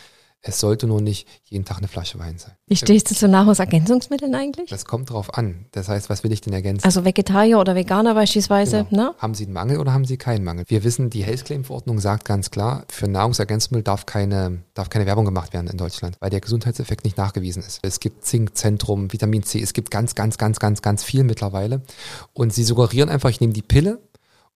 Es 0.46 0.60
sollte 0.60 0.88
nur 0.88 1.00
nicht 1.00 1.26
jeden 1.46 1.64
Tag 1.64 1.78
eine 1.78 1.88
Flasche 1.88 2.20
Wein 2.20 2.38
sein. 2.38 2.52
Wie 2.68 2.76
stehst 2.76 3.10
du 3.10 3.16
zu 3.16 3.30
Nahrungsergänzungsmitteln 3.30 4.36
eigentlich? 4.36 4.70
Das 4.70 4.84
kommt 4.84 5.10
drauf 5.10 5.34
an. 5.38 5.68
Das 5.72 5.88
heißt, 5.88 6.10
was 6.10 6.26
will 6.26 6.34
ich 6.34 6.42
denn 6.42 6.52
ergänzen? 6.52 6.84
Also 6.86 7.06
Vegetarier 7.06 7.60
oder 7.60 7.76
Veganer 7.76 8.14
beispielsweise, 8.14 8.86
Genau. 8.90 9.04
ne? 9.04 9.16
Haben 9.20 9.36
Sie 9.36 9.46
einen 9.46 9.54
Mangel 9.54 9.80
oder 9.80 9.94
haben 9.94 10.04
Sie 10.04 10.18
keinen 10.18 10.44
Mangel? 10.44 10.66
Wir 10.68 10.84
wissen, 10.84 11.10
die 11.10 11.24
Health 11.24 11.46
Claim 11.46 11.64
Verordnung 11.64 12.00
sagt 12.00 12.26
ganz 12.26 12.52
klar, 12.52 12.84
für 12.90 13.08
Nahrungsergänzungsmittel 13.08 13.84
darf 13.84 14.06
keine, 14.06 14.64
darf 14.74 14.90
keine 14.90 15.06
Werbung 15.06 15.24
gemacht 15.24 15.54
werden 15.54 15.68
in 15.68 15.78
Deutschland, 15.78 16.18
weil 16.20 16.30
der 16.30 16.42
Gesundheitseffekt 16.42 17.06
nicht 17.06 17.18
nachgewiesen 17.18 17.64
ist. 17.64 17.80
Es 17.82 18.02
gibt 18.02 18.26
Zinkzentrum, 18.26 19.14
Vitamin 19.14 19.44
C, 19.44 19.62
es 19.62 19.72
gibt 19.72 19.92
ganz, 19.92 20.14
ganz, 20.14 20.38
ganz, 20.38 20.60
ganz, 20.60 20.82
ganz 20.82 21.04
viel 21.06 21.24
mittlerweile. 21.24 21.82
Und 22.34 22.54
sie 22.54 22.66
suggerieren 22.66 23.08
einfach, 23.10 23.30
ich 23.30 23.40
nehme 23.40 23.54
die 23.54 23.62
Pille 23.62 24.00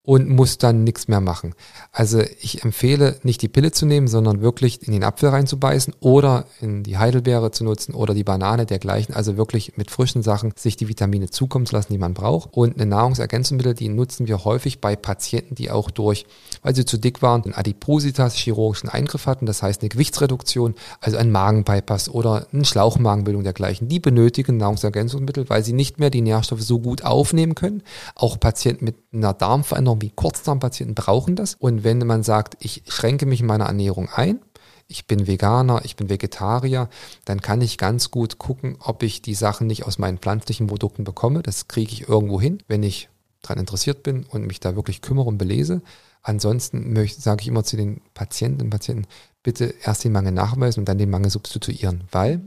und 0.08 0.30
muss 0.30 0.58
dann 0.58 0.86
nichts 0.86 1.10
mehr 1.10 1.20
machen. 1.20 1.54
Also 1.92 2.22
ich 2.40 2.64
empfehle 2.64 3.20
nicht 3.24 3.42
die 3.42 3.50
Pille 3.50 3.72
zu 3.72 3.86
nehmen, 3.86 4.08
sondern 4.08 4.40
wirklich 4.40 4.88
in 4.88 4.94
den 4.94 5.04
Apfel 5.04 5.28
reinzubeißen 5.28 5.96
oder 6.00 6.46
in 6.62 6.84
die 6.84 6.98
Heidelbeere 6.98 7.52
zu 7.52 7.66
nutzen 7.66 7.94
oder 7.94 8.14
die 8.14 8.24
Banane 8.24 8.66
dergleichen. 8.66 9.14
Also 9.14 9.36
wirklich 9.36 9.76
mit 9.76 9.92
frischen 9.92 10.24
Sachen 10.24 10.54
sich 10.56 10.78
die 10.78 10.88
Vitamine 10.88 11.30
zukommen 11.30 11.66
zu 11.66 11.76
lassen, 11.76 11.92
die 11.92 12.00
man 12.00 12.14
braucht. 12.14 12.54
Und 12.54 12.76
eine 12.76 12.86
Nahrungsergänzungsmittel, 12.86 13.74
die 13.74 13.90
nutzen 13.90 14.30
wir 14.30 14.46
häufig 14.46 14.80
bei 14.80 14.96
Patienten, 14.96 15.56
die 15.56 15.72
auch 15.72 15.92
durch, 15.92 16.26
weil 16.62 16.74
sie 16.74 16.86
zu 16.86 16.98
dick 16.98 17.22
waren, 17.22 17.44
einen 17.44 17.54
Adipositas 17.54 18.34
chirurgischen 18.34 18.88
Eingriff 18.88 19.26
hatten, 19.26 19.46
das 19.46 19.62
heißt 19.62 19.82
eine 19.82 19.90
Gewichtsreduktion, 19.90 20.76
also 21.02 21.18
ein 21.18 21.32
Magenbypass 21.32 22.08
oder 22.08 22.48
eine 22.54 22.64
Schlauchmagenbildung 22.64 23.44
dergleichen. 23.44 23.90
Die 23.90 24.00
benötigen 24.00 24.56
Nahrungsergänzungsmittel, 24.56 25.50
weil 25.50 25.66
sie 25.66 25.74
nicht 25.74 26.00
mehr 26.00 26.12
die 26.12 26.22
Nährstoffe 26.22 26.62
so 26.62 26.80
gut 26.80 27.04
aufnehmen 27.04 27.56
können. 27.56 27.84
Auch 28.16 28.40
Patienten 28.40 28.86
mit 28.86 28.96
einer 29.18 29.34
Darmveränderung 29.34 30.02
wie 30.02 30.10
Kurzdarmpatienten 30.10 30.96
brauchen 30.96 31.36
das. 31.36 31.56
Und 31.56 31.84
wenn 31.84 32.00
man 32.00 32.24
sagt, 32.24 32.58
ich 32.60 32.84
schränke 32.88 33.26
mich 33.26 33.42
in 33.42 33.48
meiner 33.48 33.66
Ernährung 33.66 34.10
ein, 34.14 34.40
ich 34.88 35.06
bin 35.06 35.28
Veganer, 35.28 35.82
ich 35.84 35.96
bin 35.96 36.10
Vegetarier, 36.10 36.90
dann 37.26 37.42
kann 37.42 37.62
ich 37.62 37.78
ganz 37.78 38.10
gut 38.10 38.38
gucken, 38.38 38.78
ob 38.80 39.04
ich 39.04 39.22
die 39.22 39.36
Sachen 39.36 39.68
nicht 39.68 39.86
aus 39.86 39.98
meinen 39.98 40.18
pflanzlichen 40.18 40.68
Produkten 40.68 41.04
bekomme. 41.04 41.44
Das 41.44 41.68
kriege 41.68 41.92
ich 41.92 42.08
irgendwo 42.08 42.40
hin, 42.40 42.64
wenn 42.68 42.84
ich 42.84 43.10
daran 43.42 43.60
interessiert 43.60 44.04
bin 44.04 44.24
und 44.24 44.48
mich 44.48 44.60
da 44.60 44.76
wirklich 44.76 45.02
kümmere 45.02 45.28
und 45.28 45.38
belese. 45.38 45.82
Ansonsten 46.22 46.96
sage 47.08 47.42
ich 47.42 47.48
immer 47.48 47.64
zu 47.64 47.78
den 47.78 48.02
Patienten 48.14 48.62
und 48.62 48.70
Patienten, 48.70 49.08
bitte 49.44 49.74
erst 49.84 50.04
den 50.04 50.12
Mangel 50.12 50.32
nachweisen 50.32 50.82
und 50.82 50.90
dann 50.90 50.98
den 50.98 51.10
Mangel 51.10 51.32
substituieren, 51.32 52.04
weil 52.12 52.42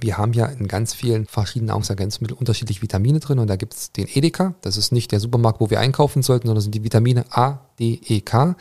wir 0.00 0.18
haben 0.18 0.32
ja 0.32 0.46
in 0.46 0.68
ganz 0.68 0.94
vielen 0.94 1.26
verschiedenen 1.26 1.68
Nahrungsergänzungsmitteln 1.68 2.38
unterschiedliche 2.38 2.82
Vitamine 2.82 3.20
drin 3.20 3.38
und 3.38 3.48
da 3.48 3.56
gibt 3.56 3.74
es 3.74 3.92
den 3.92 4.08
Edeka, 4.08 4.54
das 4.60 4.76
ist 4.76 4.92
nicht 4.92 5.12
der 5.12 5.20
Supermarkt, 5.20 5.60
wo 5.60 5.70
wir 5.70 5.80
einkaufen 5.80 6.22
sollten, 6.22 6.46
sondern 6.46 6.56
das 6.56 6.64
sind 6.64 6.74
die 6.74 6.84
Vitamine 6.84 7.24
A, 7.30 7.60
D, 7.78 8.00
E, 8.06 8.20
K. 8.20 8.54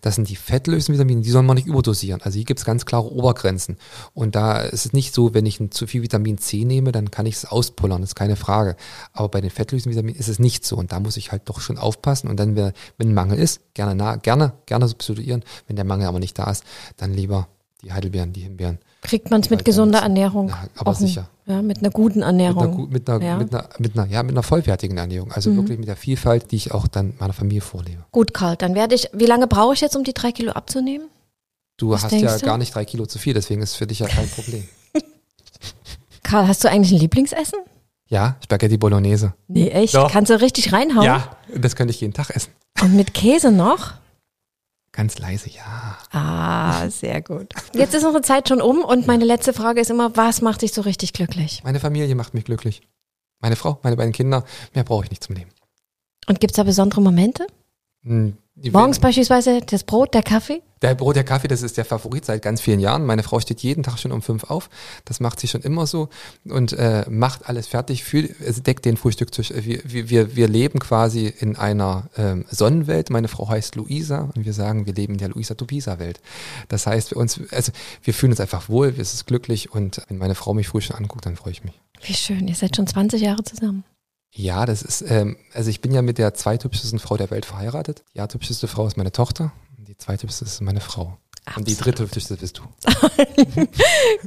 Das 0.00 0.14
sind 0.14 0.28
die 0.28 0.36
fettlösenden 0.36 0.98
Vitamine, 0.98 1.22
die 1.22 1.30
soll 1.30 1.42
man 1.42 1.56
nicht 1.56 1.66
überdosieren. 1.66 2.20
Also 2.22 2.36
hier 2.36 2.44
gibt 2.44 2.60
es 2.60 2.66
ganz 2.66 2.86
klare 2.86 3.10
Obergrenzen. 3.10 3.76
Und 4.14 4.34
da 4.34 4.60
ist 4.60 4.86
es 4.86 4.92
nicht 4.92 5.14
so, 5.14 5.34
wenn 5.34 5.46
ich 5.46 5.60
zu 5.70 5.86
viel 5.86 6.02
Vitamin 6.02 6.38
C 6.38 6.64
nehme, 6.64 6.92
dann 6.92 7.10
kann 7.10 7.26
ich 7.26 7.36
es 7.36 7.44
auspullern, 7.44 8.00
das 8.00 8.10
ist 8.10 8.14
keine 8.14 8.36
Frage. 8.36 8.76
Aber 9.12 9.28
bei 9.28 9.40
den 9.40 9.50
fettlösenden 9.50 9.96
Vitaminen 9.96 10.18
ist 10.18 10.28
es 10.28 10.38
nicht 10.38 10.64
so 10.64 10.76
und 10.76 10.92
da 10.92 11.00
muss 11.00 11.16
ich 11.16 11.32
halt 11.32 11.48
doch 11.48 11.60
schon 11.60 11.78
aufpassen 11.78 12.28
und 12.28 12.38
dann, 12.38 12.56
wenn 12.56 12.72
ein 13.00 13.14
Mangel 13.14 13.38
ist, 13.38 13.60
gerne, 13.74 13.94
nah, 13.94 14.16
gerne, 14.16 14.52
gerne 14.66 14.88
substituieren. 14.88 15.44
Wenn 15.66 15.76
der 15.76 15.84
Mangel 15.84 16.06
aber 16.06 16.20
nicht 16.20 16.38
da 16.38 16.50
ist, 16.50 16.64
dann 16.96 17.12
lieber 17.12 17.48
die 17.82 17.92
Heidelbeeren, 17.92 18.32
die 18.32 18.40
Himbeeren. 18.40 18.78
Kriegt 19.02 19.30
man 19.30 19.40
es 19.40 19.50
mit 19.50 19.64
gesunder 19.64 20.00
Ernährung? 20.00 20.48
Ja, 20.48 20.64
aber 20.76 20.94
sicher. 20.94 21.28
Ja, 21.46 21.62
mit 21.62 21.78
einer 21.78 21.90
guten 21.90 22.22
Ernährung. 22.22 22.88
Mit 22.90 23.08
einer, 23.08 23.18
mit 23.18 23.24
einer, 23.24 23.24
Ja. 23.24 23.36
mit 23.38 23.54
einer, 23.54 23.68
mit 23.78 23.96
einer, 23.98 24.06
ja, 24.06 24.22
mit 24.22 24.32
einer 24.32 24.42
vollwertigen 24.42 24.98
Ernährung. 24.98 25.30
Also 25.32 25.50
Mhm. 25.50 25.56
wirklich 25.56 25.78
mit 25.78 25.88
der 25.88 25.96
Vielfalt, 25.96 26.50
die 26.50 26.56
ich 26.56 26.72
auch 26.72 26.88
dann 26.88 27.14
meiner 27.20 27.32
Familie 27.32 27.60
vorlebe. 27.60 28.04
Gut, 28.10 28.34
Karl, 28.34 28.56
dann 28.56 28.74
werde 28.74 28.94
ich, 28.96 29.08
wie 29.12 29.26
lange 29.26 29.46
brauche 29.46 29.74
ich 29.74 29.80
jetzt, 29.80 29.96
um 29.96 30.02
die 30.04 30.12
drei 30.14 30.32
Kilo 30.32 30.52
abzunehmen? 30.52 31.08
Du 31.76 31.90
Was 31.90 32.02
hast 32.04 32.12
ja 32.12 32.36
du? 32.36 32.44
gar 32.44 32.58
nicht 32.58 32.74
drei 32.74 32.84
Kilo 32.84 33.06
zu 33.06 33.18
viel, 33.20 33.34
deswegen 33.34 33.62
ist 33.62 33.74
für 33.76 33.86
dich 33.86 34.00
ja 34.00 34.08
kein 34.08 34.28
Problem. 34.28 34.64
Karl, 36.22 36.48
hast 36.48 36.64
du 36.64 36.68
eigentlich 36.68 36.92
ein 36.92 36.98
Lieblingsessen? 37.00 37.60
Ja, 38.08 38.36
Spaghetti 38.42 38.76
Bolognese. 38.78 39.34
Nee, 39.48 39.68
echt? 39.68 39.94
Doch. 39.94 40.10
Kannst 40.10 40.30
du 40.30 40.40
richtig 40.40 40.72
reinhauen? 40.72 41.04
Ja, 41.04 41.36
das 41.54 41.76
könnte 41.76 41.92
ich 41.92 42.00
jeden 42.00 42.14
Tag 42.14 42.30
essen. 42.30 42.50
Und 42.82 42.96
mit 42.96 43.14
Käse 43.14 43.50
noch? 43.52 43.92
Ganz 44.98 45.16
leise, 45.18 45.48
ja. 45.48 45.96
Ah, 46.10 46.90
sehr 46.90 47.22
gut. 47.22 47.54
Jetzt 47.72 47.94
ist 47.94 48.04
unsere 48.04 48.20
Zeit 48.20 48.48
schon 48.48 48.60
um 48.60 48.82
und 48.82 49.06
meine 49.06 49.24
letzte 49.24 49.52
Frage 49.52 49.80
ist 49.80 49.90
immer, 49.90 50.16
was 50.16 50.42
macht 50.42 50.62
dich 50.62 50.72
so 50.72 50.80
richtig 50.80 51.12
glücklich? 51.12 51.62
Meine 51.62 51.78
Familie 51.78 52.12
macht 52.16 52.34
mich 52.34 52.44
glücklich. 52.44 52.82
Meine 53.38 53.54
Frau, 53.54 53.78
meine 53.84 53.94
beiden 53.94 54.12
Kinder, 54.12 54.44
mehr 54.74 54.82
brauche 54.82 55.04
ich 55.04 55.10
nicht 55.10 55.22
zum 55.22 55.36
Leben. 55.36 55.50
Und 56.26 56.40
gibt's 56.40 56.56
da 56.56 56.64
besondere 56.64 57.00
Momente? 57.00 57.46
Morgens 58.72 58.98
beispielsweise 58.98 59.60
das 59.60 59.84
Brot, 59.84 60.14
der 60.14 60.22
Kaffee? 60.22 60.62
Der 60.82 60.94
Brot, 60.94 61.16
der 61.16 61.24
Kaffee, 61.24 61.48
das 61.48 61.62
ist 61.62 61.76
der 61.76 61.84
Favorit 61.84 62.24
seit 62.24 62.42
ganz 62.42 62.60
vielen 62.60 62.78
Jahren. 62.78 63.04
Meine 63.04 63.22
Frau 63.22 63.40
steht 63.40 63.60
jeden 63.62 63.82
Tag 63.82 63.98
schon 63.98 64.12
um 64.12 64.22
fünf 64.22 64.44
auf. 64.44 64.70
Das 65.04 65.18
macht 65.18 65.40
sie 65.40 65.48
schon 65.48 65.62
immer 65.62 65.86
so 65.86 66.08
und 66.44 66.72
äh, 66.72 67.04
macht 67.08 67.48
alles 67.48 67.66
fertig. 67.66 68.04
Für, 68.04 68.28
es 68.40 68.62
deckt 68.62 68.84
den 68.84 68.96
Frühstückstisch. 68.96 69.52
Wir, 69.54 69.80
wir, 69.84 70.36
wir, 70.36 70.48
leben 70.48 70.78
quasi 70.78 71.26
in 71.26 71.56
einer 71.56 72.08
ähm, 72.16 72.44
Sonnenwelt. 72.50 73.10
Meine 73.10 73.28
Frau 73.28 73.48
heißt 73.48 73.74
Luisa 73.74 74.30
und 74.34 74.44
wir 74.44 74.52
sagen, 74.52 74.86
wir 74.86 74.94
leben 74.94 75.14
in 75.14 75.18
der 75.18 75.28
Luisa-Tobisa-Welt. 75.30 76.20
Das 76.68 76.86
heißt, 76.86 77.10
für 77.10 77.16
uns, 77.16 77.40
also 77.50 77.72
wir 78.02 78.14
fühlen 78.14 78.32
uns 78.32 78.40
einfach 78.40 78.68
wohl, 78.68 78.96
wir 78.96 79.04
sind 79.04 79.26
glücklich 79.26 79.72
und 79.72 80.02
wenn 80.08 80.18
meine 80.18 80.34
Frau 80.34 80.54
mich 80.54 80.68
früh 80.68 80.80
schon 80.80 80.96
anguckt, 80.96 81.26
dann 81.26 81.36
freue 81.36 81.52
ich 81.52 81.64
mich. 81.64 81.80
Wie 82.02 82.14
schön, 82.14 82.46
ihr 82.46 82.54
seid 82.54 82.76
schon 82.76 82.86
20 82.86 83.20
Jahre 83.20 83.42
zusammen. 83.42 83.84
Ja, 84.32 84.66
das 84.66 84.82
ist, 84.82 85.02
ähm, 85.02 85.36
also 85.52 85.70
ich 85.70 85.80
bin 85.80 85.92
ja 85.92 86.02
mit 86.02 86.18
der 86.18 86.34
zweithübschesten 86.34 86.98
Frau 86.98 87.16
der 87.16 87.30
Welt 87.30 87.46
verheiratet. 87.46 88.04
Die 88.14 88.18
erthübscheste 88.18 88.68
Frau 88.68 88.86
ist 88.86 88.96
meine 88.96 89.12
Tochter 89.12 89.52
und 89.76 89.88
die 89.88 89.96
zweithübscheste 89.96 90.44
ist 90.44 90.60
meine 90.60 90.80
Frau. 90.80 91.18
Und 91.56 91.66
die 91.66 91.72
Absolut. 91.72 91.98
dritthübscheste 91.98 92.36
bist 92.36 92.58
du. 92.58 92.62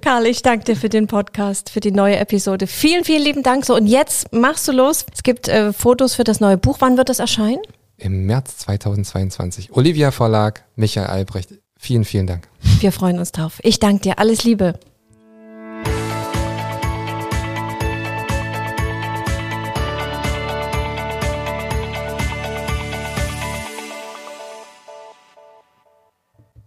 Karl, 0.02 0.26
ich 0.26 0.42
danke 0.42 0.66
dir 0.66 0.76
für 0.76 0.90
den 0.90 1.08
Podcast, 1.08 1.70
für 1.70 1.80
die 1.80 1.92
neue 1.92 2.18
Episode. 2.18 2.66
Vielen, 2.66 3.04
vielen 3.04 3.24
lieben 3.24 3.44
Dank. 3.44 3.66
So, 3.66 3.76
und 3.76 3.86
jetzt 3.86 4.34
machst 4.34 4.68
du 4.68 4.72
los. 4.72 5.06
Es 5.14 5.22
gibt 5.22 5.48
äh, 5.48 5.72
Fotos 5.72 6.16
für 6.16 6.24
das 6.24 6.40
neue 6.40 6.58
Buch. 6.58 6.78
Wann 6.80 6.98
wird 6.98 7.10
das 7.10 7.20
erscheinen? 7.20 7.62
Im 7.98 8.26
März 8.26 8.58
2022. 8.58 9.72
Olivia 9.74 10.10
Verlag, 10.10 10.66
Michael 10.76 11.08
Albrecht. 11.08 11.50
Vielen, 11.78 12.06
vielen 12.06 12.28
Dank. 12.28 12.48
Wir 12.80 12.92
freuen 12.92 13.20
uns 13.20 13.32
drauf. 13.32 13.60
Ich 13.64 13.80
danke 13.80 14.02
dir. 14.02 14.20
Alles 14.20 14.44
Liebe. 14.44 14.80